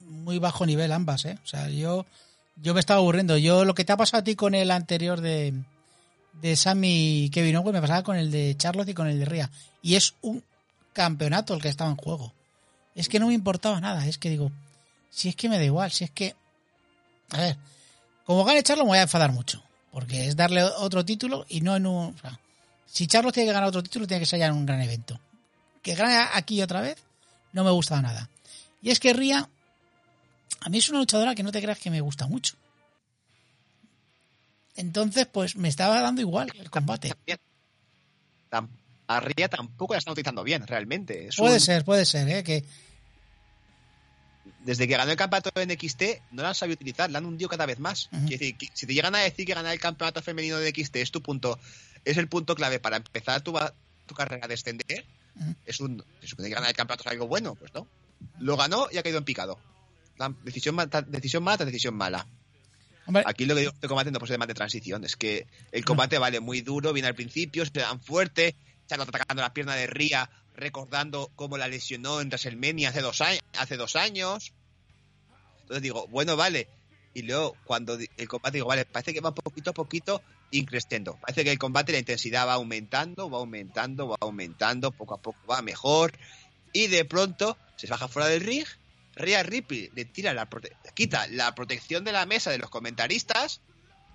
[0.00, 1.38] muy bajo nivel ambas, ¿eh?
[1.42, 2.04] O sea, yo,
[2.56, 3.38] yo me estaba aburriendo.
[3.38, 5.54] Yo lo que te ha pasado a ti con el anterior de,
[6.42, 9.50] de Sammy Kevin Owens me pasaba con el de Charlotte y con el de Ria.
[9.80, 10.44] Y es un
[10.92, 12.34] campeonato el que estaba en juego.
[12.94, 14.06] Es que no me importaba nada.
[14.06, 14.52] Es que digo,
[15.08, 16.36] si es que me da igual, si es que...
[17.30, 17.56] A ver,
[18.26, 19.62] como gane Charlotte me voy a enfadar mucho.
[19.92, 22.14] Porque es darle otro título y no en un...
[22.14, 22.38] o sea,
[22.84, 25.18] si Charlotte tiene que ganar otro título, tiene que ser ya en un gran evento
[25.82, 26.96] que gane aquí otra vez,
[27.52, 28.28] no me gusta nada.
[28.82, 29.48] Y es que Ria,
[30.60, 32.54] a mí es una luchadora que no te creas que me gusta mucho.
[34.76, 37.12] Entonces, pues me estaba dando igual el combate.
[39.06, 41.26] A Rhea tampoco la están utilizando bien, realmente.
[41.28, 42.44] Es Puede un- ser, puede ser, ¿eh?
[42.44, 42.64] Que
[44.64, 46.02] Desde que ganó el campeonato de NXT,
[46.32, 48.08] no la han sabido utilizar, la han hundido cada vez más.
[48.10, 50.96] Quiere decir, que si te llegan a decir que ganar el campeonato femenino de NXT
[50.96, 51.58] es tu punto,
[52.04, 53.54] es el punto clave para empezar tu,
[54.06, 55.04] tu carrera a descender.
[55.66, 56.04] Es un.
[56.20, 57.86] Se supone que ganar el campeonato es algo bueno, pues no.
[58.38, 59.58] Lo ganó y ha caído en picado.
[60.18, 60.76] La decisión,
[61.08, 62.26] decisión mala, tras decisión mala.
[63.06, 65.04] hombre, Aquí lo que digo, este combate no puede ser más de transición.
[65.04, 68.54] Es que el combate vale muy duro, viene al principio, se dan fuerte,
[68.86, 73.42] Charlotte atacando la pierna de Ria, recordando cómo la lesionó en WrestleMania hace dos, años,
[73.58, 74.52] hace dos años.
[75.62, 76.68] Entonces digo, bueno, vale.
[77.14, 81.16] Y luego, cuando el combate digo, vale, parece que va poquito a poquito increciendo.
[81.20, 85.38] Parece que el combate, la intensidad va aumentando, va aumentando, va aumentando, poco a poco
[85.48, 86.12] va mejor.
[86.72, 88.64] y de pronto se baja fuera del ring,
[89.16, 93.60] Rhea Ripley le tira la prote- quita la protección de la mesa de los comentaristas,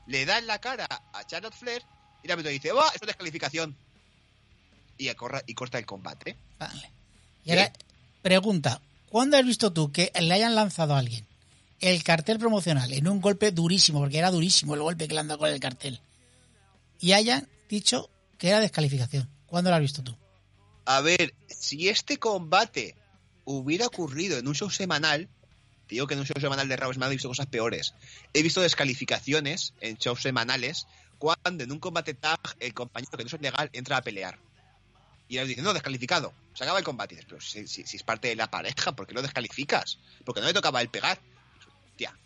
[0.08, 1.84] le da en la cara a Charlotte Flair
[2.24, 3.76] y la dice, ¡oh, es descalificación!
[4.98, 6.38] Y, acorra- y corta el combate.
[6.58, 6.92] Vale.
[7.44, 7.74] Y ahora,
[8.22, 11.26] pregunta, ¿cuándo has visto tú que le hayan lanzado a alguien
[11.82, 15.28] el cartel promocional en un golpe durísimo, porque era durísimo el golpe que le han
[15.28, 16.00] dado con el cartel,
[17.06, 19.30] y hayan dicho que era descalificación?
[19.46, 20.18] ¿Cuándo lo has visto tú?
[20.86, 22.96] A ver, si este combate
[23.44, 25.30] hubiera ocurrido en un show semanal,
[25.88, 27.94] digo que en un show semanal de Raw he visto cosas peores.
[28.34, 30.88] He visto descalificaciones en shows semanales
[31.20, 34.40] cuando en un combate tag el compañero que no es legal entra a pelear.
[35.28, 36.34] Y él dice, no, descalificado.
[36.56, 37.24] Se acaba el combate.
[37.30, 40.00] Pero si, si- si es parte de la pareja, ¿por qué lo descalificas?
[40.26, 41.20] Porque no le tocaba el pegar.
[41.92, 42.18] Hostia.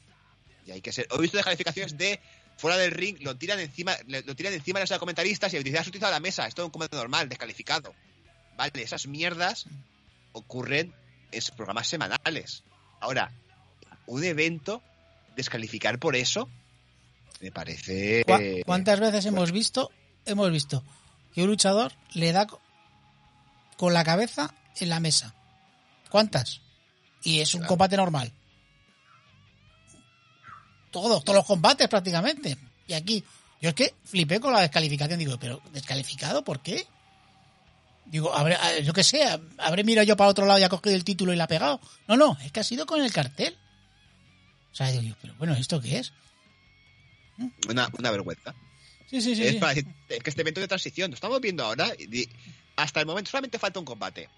[0.66, 1.06] Y hay que ser.
[1.12, 2.22] He visto descalificaciones de
[2.60, 5.78] fuera del ring, lo tiran encima, lo tiran encima de los comentaristas y el dice,
[5.80, 7.94] has utilizado la mesa, esto es un combate normal, descalificado.
[8.58, 9.66] Vale, esas mierdas
[10.34, 10.94] ocurren
[11.32, 12.64] en sus programas semanales.
[13.00, 13.32] Ahora,
[14.08, 14.84] un evento,
[15.36, 16.50] descalificar por eso,
[17.40, 18.24] me parece.
[18.26, 19.90] ¿Cuá- ¿Cuántas veces hemos visto,
[20.26, 20.84] hemos visto
[21.34, 22.60] que un luchador le da co-
[23.78, 25.34] con la cabeza en la mesa?
[26.10, 26.60] ¿Cuántas?
[27.24, 27.70] Y es un Claro.
[27.70, 28.34] combate normal.
[30.92, 32.58] Todos, todos los combates prácticamente.
[32.88, 33.24] Y aquí,
[33.62, 35.20] yo es que flipé con la descalificación.
[35.20, 36.88] Digo, ¿pero descalificado por qué?
[38.06, 39.24] Digo, habré, eh, yo qué sé,
[39.58, 41.80] habré mirado yo para otro lado y ha cogido el título y la ha pegado.
[42.08, 43.56] No, no, es que ha sido con el cartel.
[44.72, 46.12] O sea, digo yo, pero bueno, ¿esto qué es?
[47.68, 48.56] Una, una vergüenza.
[49.10, 49.44] Sí, sí, sí.
[49.44, 49.60] es, sí.
[49.60, 52.28] para decir, es que este evento de transición, lo estamos viendo ahora, y
[52.76, 54.30] hasta el momento solamente falta un combate.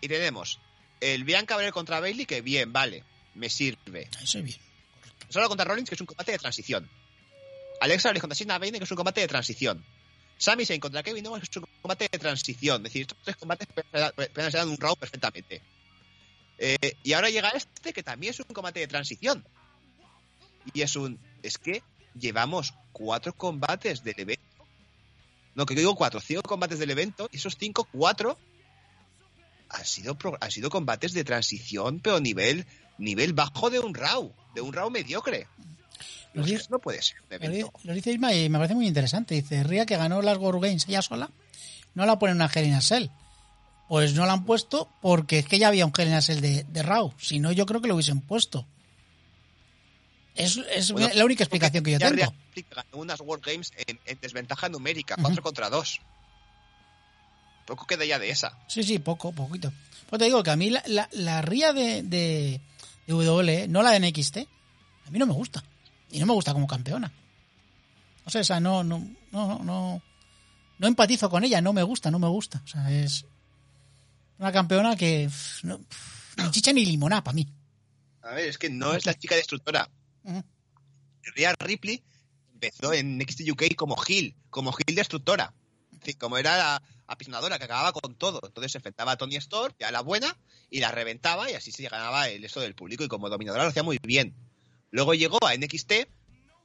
[0.00, 0.58] Y tenemos
[1.00, 3.04] el Bianca Belair contra Bailey, que bien, vale,
[3.34, 4.08] me sirve.
[4.22, 4.71] Eso es bien.
[5.28, 6.88] Solo contra Rollins, que es un combate de transición.
[7.80, 9.84] Alexa Bliss contra Shayna Baszler, que es un combate de transición.
[10.38, 12.76] Sami Zayn contra Kevin Owens, que es un combate de transición.
[12.78, 15.62] Es decir, estos tres combates pueden ser un round perfectamente.
[16.58, 19.44] Eh, y ahora llega este, que también es un combate de transición.
[20.74, 21.18] Y es un...
[21.42, 21.82] Es que
[22.18, 24.42] llevamos cuatro combates del evento.
[25.54, 27.28] No, que digo cuatro, cinco combates del evento.
[27.32, 28.38] Y esos cinco, cuatro
[29.68, 32.66] han sido, han sido combates de transición, pero nivel,
[33.02, 35.46] nivel bajo de un Raw, de un Raw mediocre.
[36.34, 39.34] No, diez- no puede ser Lo dice, lo dice Isma y me parece muy interesante.
[39.34, 41.30] Dice, Ria que ganó las World Games ella sola,
[41.94, 43.08] no la ponen una Hell in a Cell.
[43.88, 46.40] Pues no la han puesto porque es que ya había un Hell in a Cell
[46.40, 47.12] de, de Raw.
[47.18, 48.66] Si no, yo creo que lo hubiesen puesto.
[50.34, 52.32] Es, es Bueno, la única explicación que yo tengo.
[52.70, 56.00] Ganó unas World Games en, en desventaja numérica, 4 contra 2.
[57.66, 58.58] Poco queda ya de esa.
[58.66, 59.70] Sí, sí, poco, poquito.
[60.08, 62.60] Pues te digo que a mí la, la, la de,
[63.06, 64.38] de WWE, no la de NXT,
[65.06, 65.62] a mí no me gusta.
[66.10, 67.12] Y no me gusta como campeona.
[68.24, 68.98] O sea, esa no, no,
[69.32, 70.02] no, no, no,
[70.78, 72.62] no empatizo con ella, no me gusta, no me gusta.
[72.64, 73.24] O sea, es
[74.38, 77.48] una campeona que pff, no, pff, ni chicha ni limoná para mí.
[78.22, 79.88] A ver, es que no es la chica destructora.
[81.34, 82.02] Rhea Ripley
[82.52, 85.52] empezó en NXT UK como Hill, como Hill destructora.
[86.18, 88.40] Como era la apisonadora que acababa con todo.
[88.44, 90.36] Entonces se enfrentaba a Tony Storm, ya la buena,
[90.70, 93.04] y la reventaba y así se ganaba el esto del público.
[93.04, 94.34] Y como dominadora lo hacía muy bien.
[94.90, 95.92] Luego llegó a NXT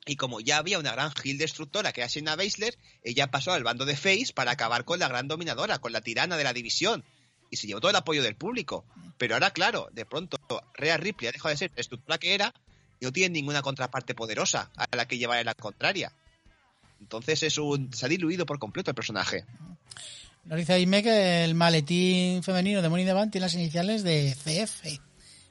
[0.06, 3.64] y como ya había una gran Hill destructora que era Shayna Baszler, ella pasó al
[3.64, 7.04] bando de Face para acabar con la gran dominadora, con la tirana de la división.
[7.50, 8.86] Y se llevó todo el apoyo del público.
[9.18, 10.38] Pero ahora, claro, de pronto
[10.74, 12.54] Rhea Ripley ha dejado de ser la estructura que era
[13.00, 16.14] y no tiene ninguna contraparte poderosa a la que llevar en la contraria.
[17.02, 19.46] Entonces es un, se ha diluido por completo el personaje.
[20.46, 24.04] Nos dice Aime que el maletín femenino de Money in the Bank tiene las iniciales
[24.04, 25.00] de CF.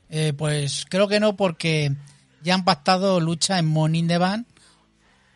[0.09, 1.93] Eh, pues creo que no, porque
[2.43, 4.47] ya han pactado lucha en Money in the Bank.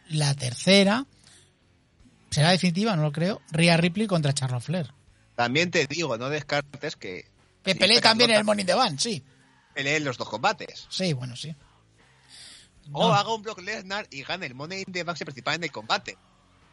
[0.08, 1.06] La tercera
[2.30, 3.42] será definitiva, no lo creo.
[3.50, 4.92] Rhea Ripley contra Charlotte Flair.
[5.36, 7.26] También te digo, no descartes que
[7.62, 9.22] Que pelee también en el Money in the Bank, sí.
[9.74, 10.86] peleen los dos combates.
[10.88, 11.54] Sí, bueno, sí.
[12.92, 15.64] O haga un Brock Lesnar y gane el Money in the Bank se participa en
[15.64, 16.18] el combate.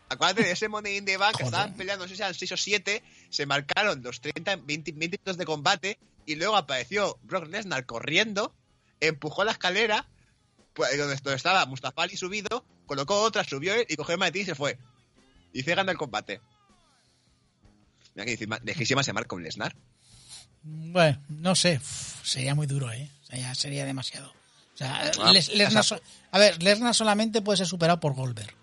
[0.09, 2.51] Acuérdate de ese Money in the Bank que estaban peleando, no sé si eran 6
[2.53, 7.47] o 7, se marcaron los 30, 20, 20 minutos de combate y luego apareció Brock
[7.47, 8.55] Lesnar corriendo,
[8.99, 10.07] empujó la escalera,
[10.73, 14.45] pues, donde, estaba Mustafa Ali subido, colocó otra, subió él y cogió el maletín y
[14.45, 14.77] se fue.
[15.53, 16.41] Y se gana el combate.
[18.15, 19.75] Mira que lejísima se marca un Lesnar.
[20.63, 21.77] Bueno, no sé.
[21.77, 23.09] Uf, sería muy duro, ¿eh?
[23.23, 24.33] O sea, ya sería demasiado.
[24.77, 27.99] O sea, Ah, Les- Lesnar o sea- so- a ver, Lesnar solamente puede ser superado
[27.99, 28.53] por Goldberg.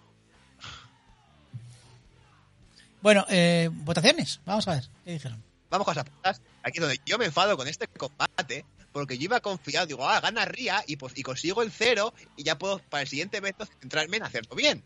[3.02, 4.40] Bueno, eh, votaciones.
[4.46, 4.84] Vamos a ver.
[5.04, 5.42] ¿Qué dijeron?
[5.70, 6.40] vamos con las apuestas.
[6.62, 10.44] Aquí donde yo me enfado con este combate, porque yo iba confiado, digo, ah, gana
[10.44, 14.18] Ría y, pues, y consigo el cero y ya puedo para el siguiente evento centrarme
[14.18, 14.84] en hacerlo bien.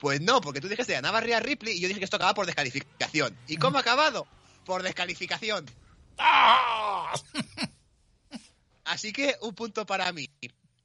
[0.00, 2.34] Pues no, porque tú dijiste que ganaba Ría Ripley y yo dije que esto acababa
[2.34, 3.36] por descalificación.
[3.46, 4.26] ¿Y cómo ha acabado?
[4.64, 5.66] Por descalificación.
[6.16, 7.12] ¡Ah!
[8.84, 10.28] Así que un punto para mí.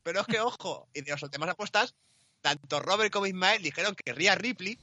[0.08, 1.94] Pero es que, ojo, y de las últimas apuestas,
[2.40, 4.80] tanto Robert como Ismael dijeron que Rhea Ripley,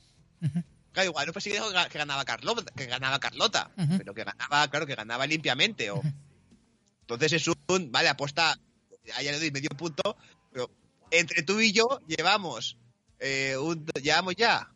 [0.92, 4.94] claro, igual no dijo que ganaba Carlota, que ganaba Carlota, pero que ganaba, claro, que
[4.94, 5.90] ganaba limpiamente.
[5.90, 6.02] O...
[7.00, 8.60] Entonces es un, vale, apuesta,
[9.02, 10.14] ya, le doy medio punto,
[10.52, 10.70] pero
[11.10, 12.76] entre tú y yo llevamos,
[13.18, 14.74] eh, un, llevamos ya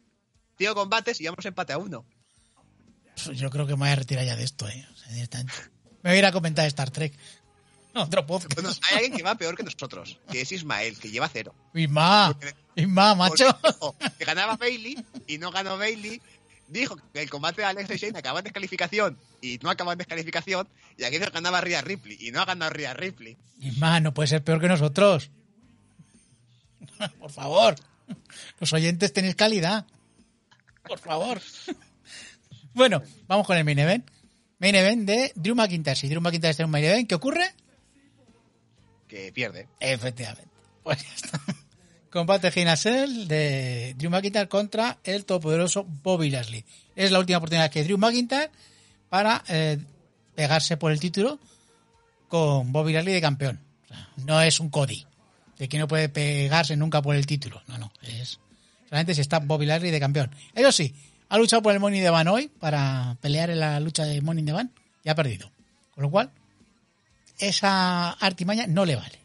[0.56, 2.06] cinco combates y llevamos empate a uno.
[3.22, 4.88] Pues Yo creo que me voy a retirar ya de esto, ¿eh?
[4.94, 5.52] O sea, directamente.
[6.02, 7.12] Me voy a ir a comentar Star Trek.
[8.02, 8.54] Otro podcast.
[8.54, 11.54] Bueno, hay alguien que va peor que nosotros, que es Ismael, que lleva cero.
[11.74, 12.36] Isma,
[12.74, 13.44] Isma, macho.
[13.64, 14.96] Dijo que ganaba Bailey
[15.26, 16.20] y no ganó Bailey.
[16.68, 19.98] Dijo que el combate de Alex y Shane acababa en descalificación y no acababa en
[19.98, 20.68] descalificación.
[20.96, 23.36] Y aquí que ganaba Rhea Ripley y no ha ganado Rhea Ripley.
[23.60, 25.30] Isma, no puede ser peor que nosotros.
[27.18, 27.74] Por favor.
[28.60, 29.86] Los oyentes tenéis calidad.
[30.86, 31.40] Por favor.
[32.74, 34.08] Bueno, vamos con el main event.
[34.58, 35.96] Main event de Drew McIntyre.
[35.96, 37.54] Si Drew McIntyre está en un main event, ¿qué ocurre?
[39.08, 39.68] Que pierde.
[39.80, 40.50] Efectivamente.
[40.82, 41.40] Pues ya está.
[42.10, 46.64] Combate Cell de Drew McIntyre contra el todopoderoso Bobby Lashley.
[46.96, 48.50] Es la última oportunidad que Drew McIntyre
[49.08, 49.78] para eh,
[50.34, 51.38] pegarse por el título
[52.28, 53.60] con Bobby Lashley de campeón.
[54.24, 55.06] No es un Cody,
[55.58, 57.62] de que no puede pegarse nunca por el título.
[57.66, 57.92] No, no.
[58.02, 58.38] Es
[58.88, 60.30] solamente si está Bobby Lashley de campeón.
[60.54, 60.94] Eso sí,
[61.28, 64.44] ha luchado por el Money de Van hoy para pelear en la lucha de Money
[64.44, 64.72] de Van
[65.04, 65.50] y ha perdido.
[65.94, 66.30] Con lo cual,
[67.38, 69.18] esa artimaña no le vale.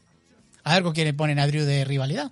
[0.64, 2.32] A ver con quién le ponen a Drew de rivalidad.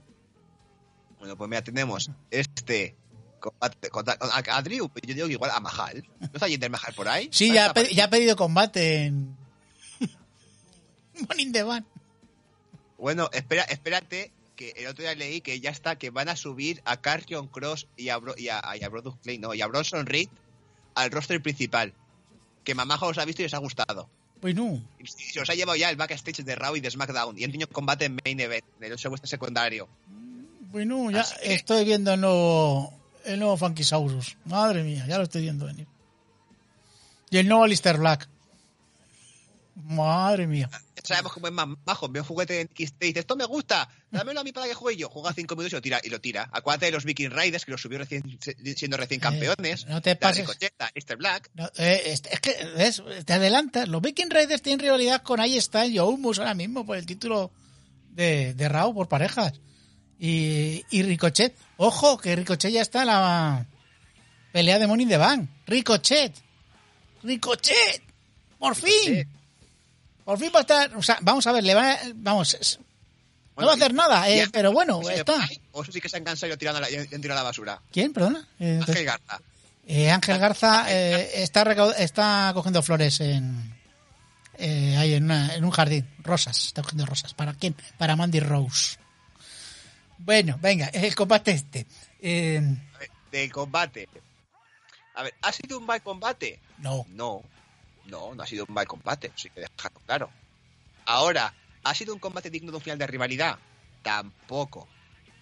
[1.19, 2.95] Bueno, pues mira, tenemos este
[3.39, 4.89] combate contra a, a Drew.
[5.05, 6.07] Yo digo que igual a Mahal.
[6.19, 7.29] ¿No está Jinder Mahal por ahí?
[7.31, 9.35] Sí, ¿No ya, pe- ya ha pedido combate en
[11.37, 11.85] in the Van.
[12.97, 16.81] Bueno, espera, espérate, que el otro día leí que ya está, que van a subir
[16.85, 19.67] a Carrion Cross y a, Bro- y a, y a Brodus Clay, no, y a
[19.67, 20.29] Bronson Reed
[20.95, 21.93] al roster principal.
[22.63, 24.09] Que Mamajo os ha visto y os ha gustado.
[24.41, 27.37] Bueno, Y se os ha llevado ya el backstage de Raw y de SmackDown.
[27.37, 29.87] Y han tenido combate en main event, en el segundo secundario.
[30.71, 32.91] bueno, ya Así que- estoy viendo el nuevo,
[33.25, 34.37] el nuevo Funkysaurus.
[34.45, 35.85] Madre mía, ya lo estoy viendo venir.
[37.29, 38.27] Y el nuevo Lister Black.
[39.75, 40.69] Madre mía.
[41.03, 42.09] Sabemos cómo es más majo.
[42.09, 44.73] Ve un juguete en XT y dice, esto me gusta, dámelo a mí para que
[44.73, 45.09] juegue yo.
[45.09, 45.99] Juega cinco minutos y lo tira.
[46.03, 46.49] Y lo tira.
[46.51, 48.39] Acuérdate de los Viking Raiders, que los subió recién,
[48.75, 49.83] siendo recién campeones.
[49.83, 50.45] Eh, no te pases.
[50.47, 51.15] Mr.
[51.17, 51.49] Black.
[51.53, 53.01] No, eh, es, es que, ¿ves?
[53.25, 53.87] Te adelantas.
[53.87, 57.51] Los Viking Raiders tienen rivalidad con ahí está y Oumus ahora mismo por el título
[58.11, 59.53] de, de Raw por parejas.
[60.19, 61.55] Y, y Ricochet.
[61.77, 63.65] Ojo, que Ricochet ya está en la
[64.51, 65.49] pelea de Money the Bank.
[65.65, 66.33] Ricochet.
[67.23, 68.03] Ricochet.
[68.59, 68.91] Por fin.
[69.07, 69.40] Ricochet.
[70.25, 70.95] Por fin va a estar.
[70.95, 71.97] O sea, vamos a ver, le va.
[72.15, 72.53] Vamos.
[72.53, 72.79] es-
[73.57, 75.47] no va a hacer nada, eh, pero bueno, ¿Eso está.
[75.73, 77.33] O eso sí que se han cansado y lo tiran a la, y han tirado
[77.33, 77.79] a la basura.
[77.91, 78.11] ¿Quién?
[78.13, 78.47] Perdona.
[78.59, 79.41] Eh, Ángel Garza.
[79.85, 81.63] Eh, Ángel Garza eh, está,
[81.97, 83.75] está cogiendo flores en
[84.57, 87.33] eh, ahí en, una- en un jardín, rosas, está cogiendo rosas.
[87.35, 87.75] ¿Para quién?
[87.97, 88.97] Para Mandy Rose.
[90.17, 91.85] Bueno, venga, el combate este.
[92.19, 92.61] Eh,
[92.95, 94.07] A ver, del combate.
[95.15, 96.59] A ver, ¿ha sido un mal combate?
[96.79, 97.43] no, No,
[98.11, 100.29] no, no ha sido un mal combate, sí que dejarlo claro.
[101.05, 101.53] Ahora,
[101.83, 103.57] ¿ha sido un combate digno de un final de rivalidad?
[104.03, 104.87] Tampoco.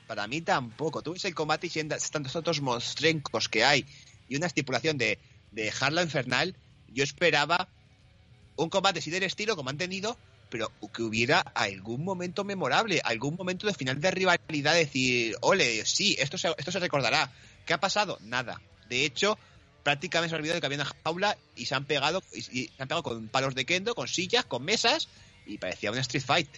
[0.07, 1.01] Para mí tampoco.
[1.01, 3.85] Tú ves el combate y tantos otros monstrencos que hay
[4.27, 5.19] y una estipulación de,
[5.51, 6.55] de dejarlo infernal,
[6.87, 7.67] yo esperaba
[8.55, 10.17] un combate sí del estilo como han tenido,
[10.49, 16.15] pero que hubiera algún momento memorable, algún momento de final de rivalidad, decir, ole, sí,
[16.19, 17.31] esto se, esto se recordará.
[17.65, 18.17] ¿Qué ha pasado?
[18.21, 18.61] Nada.
[18.87, 19.37] De hecho,
[19.83, 22.67] prácticamente se ha olvidado de que había una jaula y se han pegado y, y
[22.67, 25.07] se han pegado con palos de kendo, con sillas, con mesas
[25.45, 26.49] y parecía una street fight.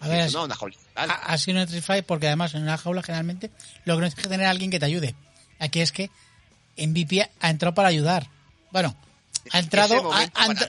[0.00, 0.76] a ver, no, una jaula.
[0.96, 3.50] ha, ha sido una street fight porque además en una jaula generalmente
[3.84, 5.14] lo que no es que tener a alguien que te ayude.
[5.58, 6.10] Aquí es que
[6.76, 8.28] MVP ha entrado para ayudar.
[8.70, 8.94] Bueno,
[9.52, 10.26] ha entrado, ha,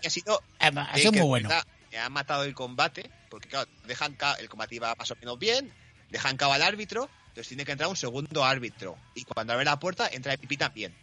[0.09, 1.49] sido ha- que muy en bueno.
[1.91, 5.73] Me ha matado el combate, porque claro, dejan el combate iba más o menos bien,
[6.09, 8.97] dejan cabo al árbitro, entonces tiene que entrar un segundo árbitro.
[9.15, 10.93] Y cuando abre la puerta, entra el pipí también.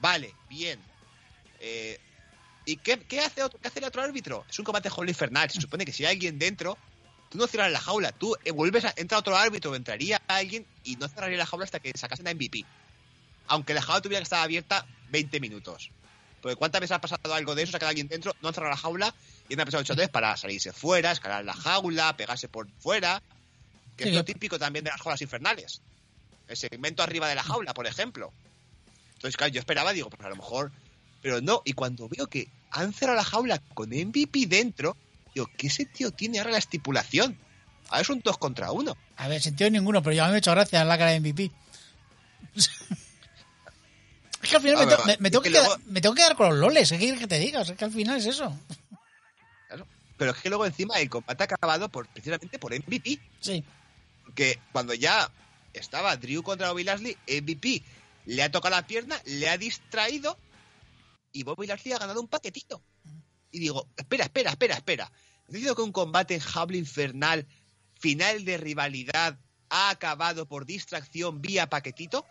[0.00, 0.80] Vale, bien.
[1.60, 1.98] Eh,
[2.64, 4.44] ¿Y qué, qué hace otro, qué hace el otro árbitro?
[4.48, 5.50] Es un combate Holy Infernal.
[5.50, 6.76] Se supone que si hay alguien dentro,
[7.30, 8.92] tú no cierras la jaula, tú eh, vuelves a.
[8.96, 12.64] Entra otro árbitro, entraría alguien y no cerraría la jaula hasta que sacasen a MVP.
[13.46, 15.90] Aunque la jaula tuviera que estar abierta 20 minutos.
[16.40, 18.70] Porque cuántas veces ha pasado algo de eso, se ha alguien dentro, no han cerrado
[18.70, 19.14] la jaula
[19.48, 23.22] y han empezado luchadores para salirse fuera, escalar la jaula, pegarse por fuera.
[23.96, 25.80] Que Sí, es lo típico también de las jaulas infernales.
[26.46, 28.32] El segmento arriba de la jaula, por ejemplo.
[29.18, 30.70] Entonces, claro, yo esperaba, digo, pues a lo mejor.
[31.20, 34.96] Pero no, y cuando veo que han cerrado la jaula con MVP dentro,
[35.34, 37.36] digo, ¿qué tío tiene ahora la estipulación?
[37.88, 38.96] Ahora es un 2 contra uno.
[39.16, 41.50] A ver, sentido ninguno, pero ya me ha hecho gracia la cara de MVP.
[44.40, 46.36] Es que al final me, ver, es tengo que que quedar, me tengo que quedar
[46.36, 46.88] con los loles.
[46.88, 47.60] ¿Qué quieres que te diga?
[47.60, 48.56] O sea, que al final es eso.
[49.66, 49.84] Claro.
[50.16, 53.18] Pero es que luego encima el combate ha acabado por, precisamente por MVP.
[53.40, 53.64] Sí.
[54.36, 55.28] Que cuando ya
[55.72, 57.82] estaba Drew contra Bobby Lashley, MVP
[58.28, 60.38] le ha tocado la pierna, le ha distraído
[61.32, 62.82] y Bobby Lashley ha ganado un paquetito.
[63.50, 65.12] Y digo, espera, espera, espera, espera.
[65.46, 67.46] ¿Has dicho que un combate en Infernal,
[67.98, 69.38] final de rivalidad,
[69.70, 72.26] ha acabado por distracción vía paquetito?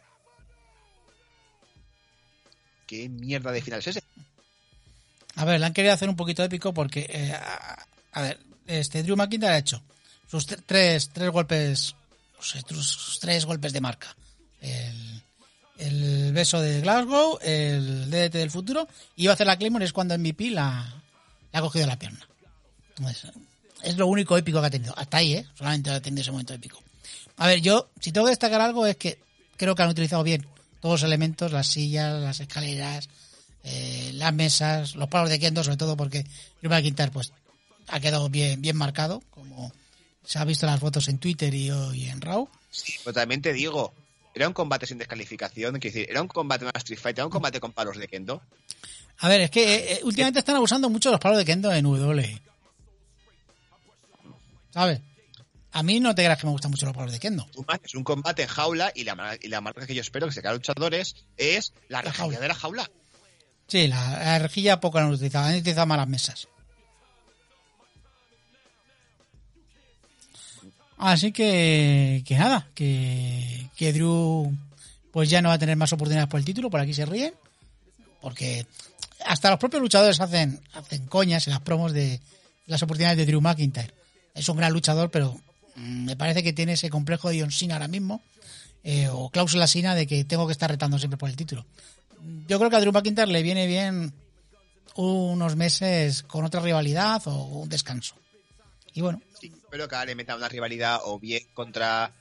[2.86, 4.04] ¿Qué mierda de final es ese?
[5.36, 7.34] A ver, le han querido hacer un poquito épico porque, eh,
[8.12, 9.84] a, ver, este Drew McIntyre ha hecho
[10.28, 11.96] sus tre- tres, tres golpes,
[12.40, 14.16] sus tres golpes de marca.
[14.62, 15.24] El,
[15.78, 19.94] el beso de Glasgow, el DDT del futuro, y iba a hacer la Claymore, es
[19.94, 21.02] cuando MVP la,
[21.52, 22.28] le ha cogido la pierna.
[22.98, 23.32] Entonces,
[23.84, 24.94] es lo único épico que ha tenido.
[24.98, 25.46] Hasta ahí, ¿eh?
[25.56, 26.82] Solamente ha tenido ese momento épico.
[27.38, 29.20] A ver, yo, si tengo que destacar algo, es que
[29.56, 30.46] creo que han utilizado bien
[30.82, 33.10] todos los elementos, las sillas, las escaleras,
[33.64, 36.26] eh, las mesas, los palos de kendo, sobre todo porque
[36.62, 37.32] Drew McIntyre pues
[37.88, 39.72] ha quedado bien, bien marcado, como
[40.24, 42.50] se ha visto en las fotos en Twitter y hoy en Raw.
[42.72, 43.94] Sí, totalmente digo.
[44.38, 47.32] Era un combate sin descalificación, es decir, era un combate más Street Fighter, era un
[47.32, 48.42] combate con palos de kendo.
[49.18, 51.74] A ver, es que eh, eh, últimamente están abusando mucho de los palos de kendo
[51.74, 52.40] en WWE.
[54.72, 55.02] ¿Sabes?
[55.72, 57.48] A mí no te creas que me gustan mucho los palos de kendo.
[57.52, 60.34] Tú haces un combate en jaula y la, y la marca que yo espero que
[60.34, 62.92] se queden luchadores es la La rejilla de la jaula.
[63.68, 66.48] Sí, la, la rejilla poco la han utilizado, han utilizado más las mesas.
[70.98, 74.52] Así que, que nada, que, que Drew
[75.12, 77.34] pues ya no va a tener más oportunidades por el título, por aquí se ríen,
[78.22, 78.66] porque
[79.26, 82.20] hasta los propios luchadores hacen, hacen coñas en las promos de
[82.66, 83.94] las oportunidades de Drew McIntyre.
[84.34, 85.40] Es un gran luchador, pero
[85.76, 88.22] mm, me parece que tiene ese complejo de John Cena ahora mismo,
[88.84, 91.66] eh, o cláusula Cena de que tengo que estar retando siempre por el título.
[92.48, 94.14] Yo creo que a Drew McIntyre le viene bien
[94.96, 98.16] unos meses con otra rivalidad o un descanso.
[98.98, 102.12] Y bueno, Sí, espero que ahora le metan una rivalidad o bien contra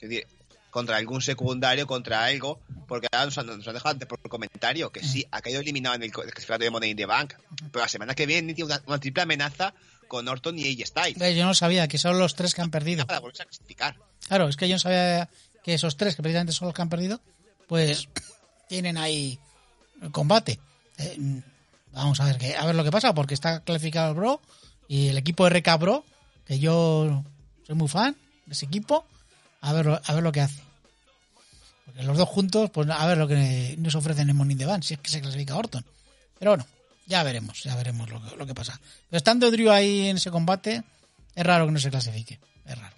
[0.00, 0.26] decir,
[0.70, 2.58] contra algún secundario, contra algo,
[2.88, 5.94] porque ahora nos han, nos han dejado antes por comentario que sí, ha caído eliminado
[5.94, 7.34] en el clasificatorio de Money in the Bank,
[7.70, 9.72] pero la semana que viene tiene una, una triple amenaza
[10.08, 11.20] con Orton y AJ Styles.
[11.22, 13.06] eh, yo no sabía que son los tres que han perdido.
[13.06, 13.96] Para volverse a clasificar.
[14.26, 15.28] Claro, es que yo no sabía
[15.62, 17.20] que esos tres, que precisamente son los que han perdido,
[17.68, 18.08] pues
[18.68, 19.38] tienen ahí
[20.02, 20.58] el combate.
[20.98, 21.40] Eh,
[21.92, 24.40] vamos a ver qué, a ver lo que pasa, porque está clasificado el Bro
[24.88, 26.04] y el equipo de RK Bro,
[26.46, 27.24] que yo
[27.66, 28.16] soy muy fan
[28.46, 29.06] de ese equipo,
[29.60, 30.62] a ver, a ver lo que hace.
[31.86, 34.94] Porque los dos juntos, pues a ver lo que nos ofrecen en the Bank, si
[34.94, 35.84] es que se clasifica Orton.
[36.38, 36.66] Pero bueno,
[37.06, 38.80] ya veremos, ya veremos lo que, pasa.
[39.08, 40.82] Pero estando Drew ahí en ese combate,
[41.34, 42.38] es raro que no se clasifique.
[42.64, 42.94] Es raro.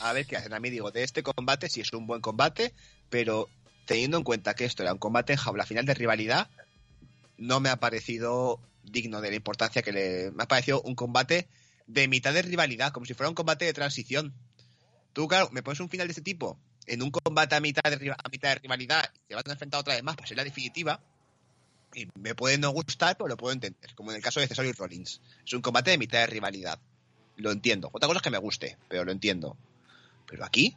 [0.00, 0.52] A ver qué hacen.
[0.52, 2.74] A mí digo, de este combate sí es un buen combate,
[3.08, 3.48] pero
[3.86, 6.48] teniendo en cuenta que esto era un combate en jaula final de rivalidad,
[7.38, 10.30] no me ha parecido digno de la importancia que le...
[10.32, 11.48] Me ha parecido un combate
[11.86, 14.34] de mitad de rivalidad, como si fuera un combate de transición.
[15.12, 18.10] Tú, claro, me pones un final de este tipo en un combate a mitad de,
[18.10, 20.44] a mitad de rivalidad y te vas a enfrentar otra vez más para ser la
[20.44, 21.00] definitiva,
[21.94, 24.68] y me puede no gustar, pero lo puedo entender, como en el caso de Cesaro
[24.68, 25.20] y Rollins.
[25.44, 26.78] Es un combate de mitad de rivalidad.
[27.36, 27.88] Lo entiendo.
[27.92, 29.56] Otra cosa es que me guste, pero lo entiendo.
[30.26, 30.76] Pero aquí,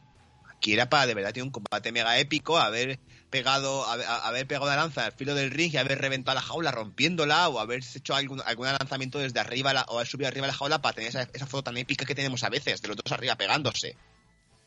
[0.66, 2.98] era para de verdad tener un combate mega épico, haber
[3.30, 6.70] pegado, haber, haber pegado una lanza al filo del ring y haber reventado la jaula
[6.70, 10.52] rompiéndola, o haber hecho algún, algún lanzamiento desde arriba la- o haber subido arriba la
[10.52, 13.36] jaula para tener esa, foto tan épica que tenemos a veces, de los dos arriba
[13.36, 13.96] pegándose.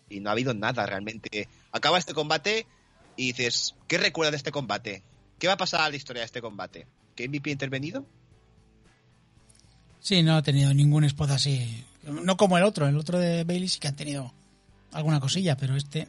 [0.10, 1.48] Y no ha habido nada realmente.
[1.72, 2.66] Acaba este combate
[3.16, 5.04] y dices, ¿qué recuerdas de este combate?
[5.38, 6.88] ¿Qué va a pasar a la historia de este combate?
[7.16, 8.06] ¿Que MVP ha intervenido?
[10.00, 11.86] Sí, no ha tenido ningún spot así.
[12.04, 12.88] No como el otro.
[12.88, 14.34] El otro de Bailey sí que han tenido
[14.94, 16.08] alguna cosilla, pero este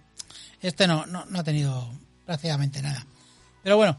[0.61, 1.91] este no, no, no ha tenido
[2.24, 3.05] prácticamente nada.
[3.62, 3.99] Pero bueno,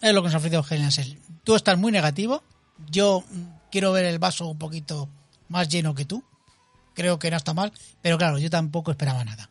[0.00, 1.14] es lo que nos ha ofrecido Cell.
[1.44, 2.42] Tú estás muy negativo.
[2.90, 3.24] Yo
[3.70, 5.08] quiero ver el vaso un poquito
[5.48, 6.22] más lleno que tú.
[6.94, 7.72] Creo que no está mal,
[8.02, 9.50] pero claro, yo tampoco esperaba nada.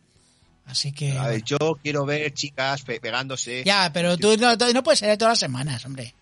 [0.66, 1.18] Así que...
[1.18, 1.46] A ver, bueno.
[1.46, 3.64] yo quiero ver chicas pe- pegándose.
[3.66, 6.14] Ya, pero tú no, no puedes ser todas las semanas, hombre.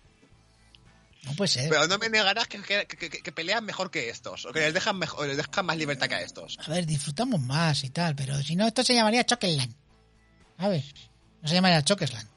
[1.26, 1.68] No puede ser.
[1.68, 4.72] Pero no me negarás que, que- que- que pelean mejor que estos, o que les
[4.72, 6.56] dejan, mejor, les dejan más libertad que a estos.
[6.64, 9.74] A ver, disfrutamos más y tal, pero si no, esto se llamaría Chokesland.
[10.58, 10.84] ¿Sabes?
[11.42, 12.28] No se llamaría Chokesland.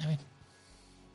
[0.00, 0.18] A ver.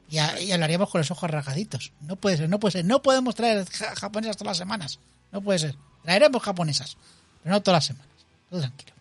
[0.09, 1.91] Y, a- y hablaríamos con los ojos rasgaditos.
[2.01, 2.85] No puede ser, no puede ser.
[2.85, 4.99] No podemos traer ja- japonesas todas las semanas.
[5.31, 5.75] No puede ser.
[6.03, 6.97] Traeremos japonesas,
[7.43, 8.07] pero no todas las semanas.
[8.49, 8.93] Tú tranquilo.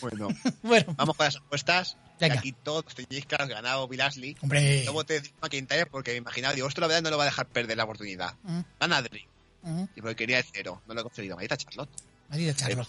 [0.00, 0.28] Bueno,
[0.62, 1.96] Bueno, vamos con las apuestas.
[2.20, 2.38] Venga.
[2.38, 4.36] Aquí todos tenéis claro que ganaba Bill Ashley.
[4.42, 4.84] hombre.
[4.84, 7.26] Luego te digo McIntyre porque me imaginaba, digo, esto la verdad no lo va a
[7.26, 8.34] dejar perder la oportunidad.
[8.44, 9.20] Mm, Gana Drew.
[9.62, 11.34] mm, Y porque quería el cero, no lo he conseguido.
[11.36, 11.90] Maldita Charlotte.
[12.28, 12.88] Maldita Charlotte.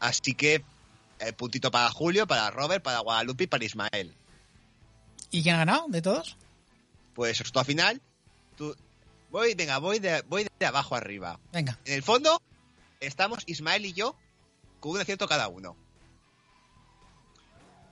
[0.00, 0.64] Así que,
[1.18, 4.14] eh, puntito para Julio, para Robert, para Guadalupe y para Ismael.
[5.30, 6.36] ¿Y quién ha ganado de todos?
[7.14, 8.00] Pues resultado final.
[8.56, 8.76] Tú,
[9.30, 11.40] voy, venga, voy de, voy de abajo arriba.
[11.52, 11.76] Venga.
[11.84, 12.40] En el fondo,
[13.00, 14.16] estamos Ismael y yo
[14.78, 15.76] con un acierto cada uno.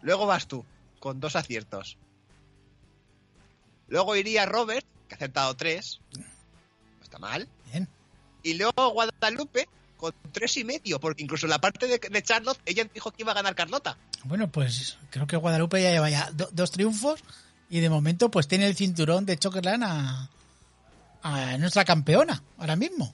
[0.06, 0.64] Luego vas tú,
[1.00, 1.98] con dos aciertos.
[3.88, 6.00] Luego iría Robert, que ha acertado tres.
[6.16, 7.48] No está mal.
[7.72, 7.88] Bien.
[8.44, 12.60] Y luego Guadalupe con tres y medio, porque incluso en la parte de, de Charlotte,
[12.66, 13.98] ella dijo que iba a ganar Carlota.
[14.22, 17.24] Bueno, pues creo que Guadalupe ya lleva ya do- dos triunfos
[17.68, 20.30] y de momento pues tiene el cinturón de Chokerland a,
[21.22, 23.12] a nuestra campeona ahora mismo.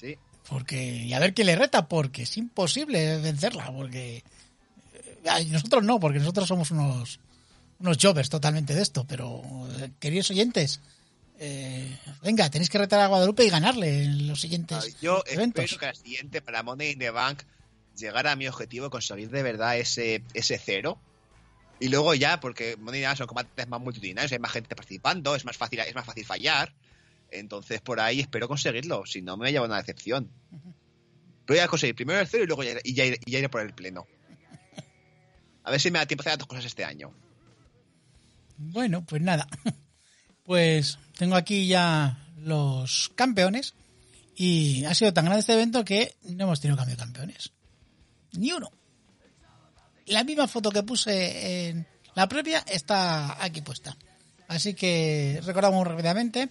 [0.00, 0.18] Sí.
[0.48, 4.24] Porque, y a ver quién le reta, porque es imposible vencerla, porque
[5.28, 7.20] ay, nosotros no, porque nosotros somos unos
[7.78, 9.42] unos jovers totalmente de esto, pero
[9.80, 10.80] eh, queridos oyentes,
[11.38, 15.64] eh, venga, tenéis que retar a Guadalupe y ganarle en los siguientes Yo eventos.
[15.64, 17.42] espero que la siguiente para Money in the Bank
[17.96, 20.98] llegara a mi objetivo conseguir de verdad ese, ese cero.
[21.80, 24.74] Y luego ya, porque Money in the Bank son combates más multitudinarios, hay más gente
[24.76, 26.72] participando, es más fácil, es más fácil fallar.
[27.30, 30.30] Entonces por ahí espero conseguirlo, si no me lleva una decepción.
[31.46, 33.60] Voy a conseguir primero el cero y luego ya, y ya, y ya iré por
[33.60, 34.06] el pleno.
[35.64, 37.12] A ver si me da tiempo de hacer dos cosas este año.
[38.56, 39.46] Bueno, pues nada.
[40.44, 43.72] Pues tengo aquí ya los campeones
[44.36, 47.50] y ha sido tan grande este evento que no hemos tenido cambio de campeones.
[48.32, 48.70] Ni uno.
[50.04, 53.96] La misma foto que puse en la previa está aquí puesta.
[54.46, 56.50] Así que recordamos rápidamente.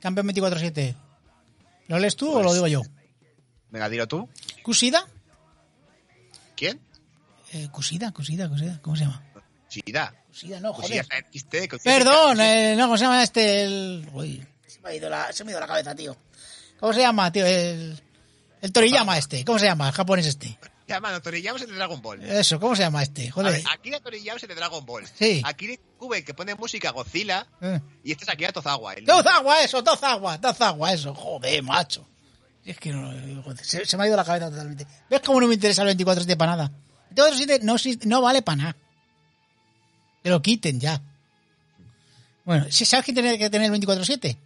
[0.00, 0.94] Campeón 24-7.
[1.88, 2.82] ¿Lo lees tú o lo Pues- digo yo?
[3.68, 4.26] Venga, dilo tú.
[4.62, 5.06] ¿Kusida?
[6.56, 6.80] ¿Quién?
[7.54, 8.80] Eh, Kusida, Kusida, Kusida.
[8.82, 9.22] ¿Cómo se llama?
[9.68, 10.12] Chida.
[10.26, 11.06] Kusida, no, joder.
[11.84, 13.62] Perdón, eh, no, ¿cómo se llama este?
[13.62, 14.08] El...
[14.12, 16.16] Uy, se me, ha ido la, se me ha ido la cabeza, tío.
[16.80, 17.46] ¿Cómo se llama, tío?
[17.46, 17.96] El,
[18.60, 19.44] el Toriyama este.
[19.44, 19.86] ¿Cómo se llama?
[19.86, 20.58] El japonés este.
[20.88, 22.24] Llama, Toriyama es el de Dragon Ball.
[22.24, 23.30] Eso, ¿cómo se llama este?
[23.30, 23.52] Joder.
[23.52, 25.06] ver, Akira Toriyama es el de Dragon Ball.
[25.14, 25.40] Sí.
[25.44, 27.46] Akira Cube, el que pone música Godzilla.
[27.60, 27.80] Eh.
[28.02, 28.94] Y este es Akira Tozawa.
[28.94, 29.04] El...
[29.04, 31.14] Tozawa, eso, Tozawa, Tozawa, eso.
[31.14, 32.04] Joder, macho.
[32.64, 33.12] Es que no,
[33.62, 34.88] se, se me ha ido la cabeza totalmente.
[35.08, 36.72] ¿Ves cómo no me interesa el 24-7 para nada?
[37.16, 37.76] El 24-7 no,
[38.08, 38.76] no vale para nada.
[40.22, 41.00] Que lo quiten ya.
[42.44, 44.36] Bueno, ¿sí ¿sabes quién tiene que tener el 24-7?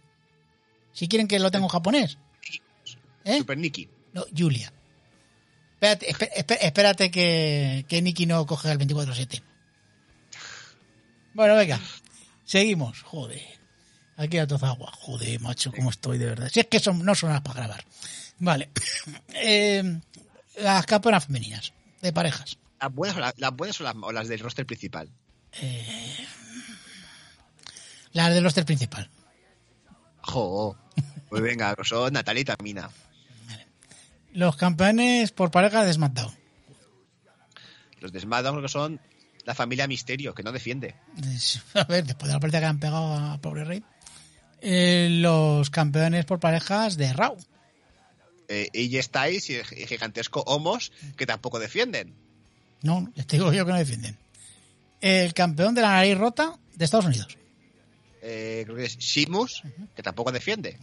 [0.93, 2.17] Si quieren que lo tenga en japonés.
[3.25, 3.37] ¿Eh?
[3.39, 3.87] Super Nikki.
[4.13, 4.71] No, Julia.
[5.73, 9.41] Espérate, espé- espé- espérate que, que Nicky no coge el 24-7.
[11.33, 11.79] Bueno, venga.
[12.43, 13.01] Seguimos.
[13.03, 13.41] Joder.
[14.17, 14.91] Aquí a Tozawa.
[14.91, 16.49] Joder, macho, cómo estoy de verdad.
[16.51, 17.85] Si es que son, no son las para grabar.
[18.39, 18.69] Vale.
[19.33, 19.99] Eh,
[20.57, 21.71] las campeonas femeninas.
[22.01, 22.57] De parejas.
[22.81, 25.09] ¿Las buenas, o la- las buenas o las, o las del roster principal?
[28.13, 29.09] Las del roster principal.
[30.21, 30.75] Jo.
[31.29, 32.89] Pues venga, son Natalia y Tamina.
[34.33, 36.33] Los campeones por pareja de SmackDown.
[37.99, 38.99] Los de SmackDown que son
[39.45, 40.95] la familia Misterio, que no defiende.
[41.73, 43.83] A ver, después de la partida que han pegado a pobre Rey.
[44.61, 47.37] Eh, los campeones por parejas de Raw.
[48.49, 49.03] Eh, y el
[49.63, 52.13] gi- gigantesco Homos, que tampoco defienden.
[52.81, 54.17] No, te digo yo que no defienden.
[55.01, 57.37] El campeón de la nariz rota de Estados Unidos.
[58.21, 59.61] Eh, creo que es Shimus,
[59.95, 60.77] que tampoco defiende.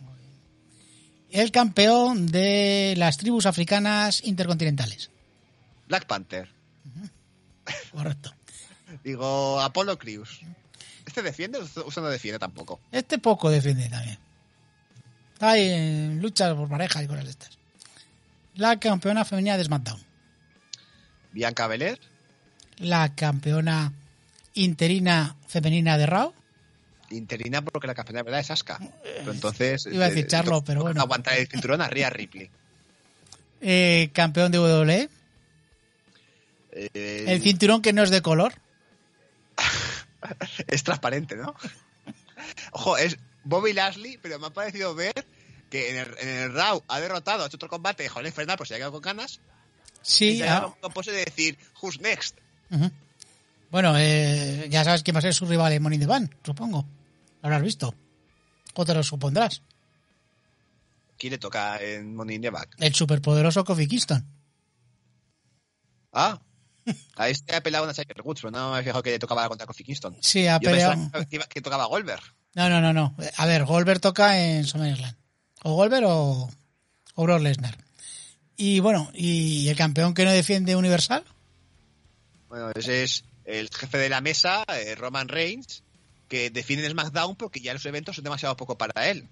[1.31, 5.11] El campeón de las tribus africanas intercontinentales.
[5.89, 6.49] Black Panther.
[7.93, 8.33] Correcto.
[9.05, 10.41] Digo, Apollo Crews.
[11.05, 12.81] ¿Este defiende o usted no defiende tampoco?
[12.93, 14.19] Este poco defiende también.
[15.35, 17.56] Está ahí en luchas por parejas y cosas de estas.
[18.57, 20.01] La campeona femenina de SmackDown.
[21.33, 22.01] Bianca Belair.
[22.79, 23.93] La campeona
[24.55, 26.33] interina femenina de Raw.
[27.11, 28.81] Interina porque la campeona de verdad es Asuka.
[29.03, 29.87] Pero entonces...
[29.87, 31.01] Iba a decir eh, Charlo, pero bueno.
[31.01, 32.51] Aguantar el cinturón a Rhea Ripley.
[33.61, 35.11] Eh, campeón de WWE.
[36.73, 38.55] Eh, El cinturón que no es de color.
[40.67, 41.55] es transparente, ¿no?
[42.73, 45.27] Ojo, es Bobby Lashley, pero me ha parecido ver
[45.71, 48.67] que en el, en el Raw ha derrotado a otro combate de Joel Infernal, por
[48.67, 49.41] si ha quedado con ganas.
[49.41, 50.39] y Sí.
[50.39, 52.37] se ah, dado pose de decir, who's next?
[52.71, 52.91] Ujú.
[53.71, 56.33] Bueno, eh, ya sabes quién va a ser su rival en Money in the Bank,
[56.45, 56.87] supongo.
[57.43, 57.95] Lo habrás visto.
[58.75, 59.63] O te lo supondrás.
[61.19, 62.75] ¿Quién le toca en Money in the Bank?
[62.79, 64.25] El superpoderoso Kofi Kingston.
[66.13, 66.41] Ah,
[67.17, 69.49] a este ha pelado una Tiger Woods, pero no me he fijado que le tocaba
[69.49, 70.17] contra Kofi Kingston.
[70.21, 71.11] Sí, ha Yo peleado.
[71.29, 72.23] que, que tocaba Goldberg.
[72.55, 73.17] No, no, no, no.
[73.37, 75.15] A ver, Goldberg toca en SummerSlam.
[75.63, 76.51] O Goldberg o,
[77.15, 77.77] o Brock Lesnar.
[78.57, 81.25] Y bueno, ¿y el campeón que no defiende Universal?
[82.49, 85.83] Bueno, ese es el jefe de la mesa, eh, Roman Reigns,
[86.29, 89.29] que defiende en SmackDown porque ya los eventos son demasiado poco para él.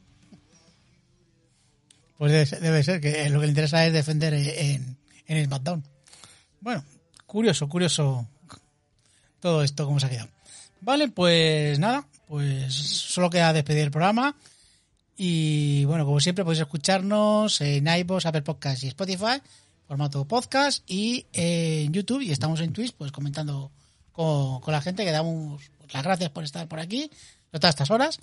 [2.18, 4.96] Pues debe ser, debe ser que lo que le interesa es defender en,
[5.26, 5.84] en SmackDown.
[6.60, 6.84] Bueno,
[7.26, 8.28] curioso, curioso
[9.40, 10.28] todo esto, cómo se ha quedado.
[10.80, 14.36] Vale, pues nada, pues solo queda despedir el programa.
[15.16, 19.40] Y bueno, como siempre, podéis escucharnos en iVoox, Apple Podcasts y Spotify,
[19.86, 23.70] formato podcast, y en YouTube, y estamos en Twitch, pues comentando
[24.12, 25.62] con, con la gente, que damos
[25.92, 27.10] las gracias por estar por aquí,
[27.50, 28.18] todas estas horas.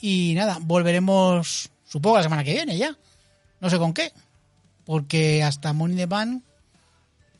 [0.00, 2.96] Y nada, volveremos, supongo, la semana que viene ya.
[3.60, 4.12] No sé con qué,
[4.84, 6.42] porque hasta Money the Bank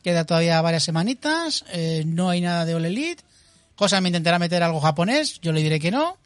[0.01, 3.23] queda todavía varias semanitas, eh, no hay nada de All Elite.
[3.75, 6.17] Cosa me intentará meter algo japonés, yo le diré que no.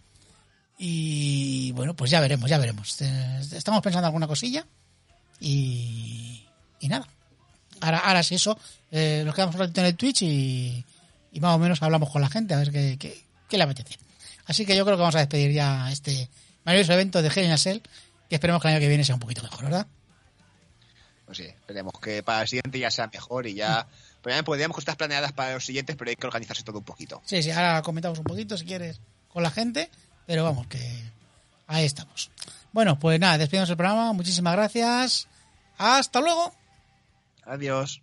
[0.84, 3.00] Y bueno, pues ya veremos, ya veremos.
[3.02, 4.66] Eh, Estamos pensando alguna cosilla.
[5.40, 6.44] Y,
[6.80, 7.08] y nada.
[7.82, 8.58] Ahora, ahora sí, eso.
[8.90, 10.84] Eh, nos quedamos un ratito en el Twitch y,
[11.34, 14.00] y más o menos hablamos con la gente a ver qué, qué, qué le apetece.
[14.48, 16.28] Así que yo creo que vamos a despedir ya este
[16.64, 17.82] maravilloso evento de Genial Cell,
[18.28, 19.86] que esperemos que el año que viene sea un poquito mejor, ¿verdad?
[21.28, 23.86] Pues sí, esperemos que para el siguiente ya sea mejor y ya.
[24.24, 27.22] Pues ya podríamos cosas planeadas para los siguientes, pero hay que organizarse todo un poquito.
[27.24, 29.92] Sí, sí, ahora comentamos un poquito si quieres con la gente,
[30.26, 30.80] pero vamos, que
[31.68, 32.32] ahí estamos.
[32.72, 34.14] Bueno, pues nada, despedimos el programa.
[34.14, 35.28] Muchísimas gracias.
[35.78, 36.54] Hasta luego.
[37.44, 38.02] Adiós.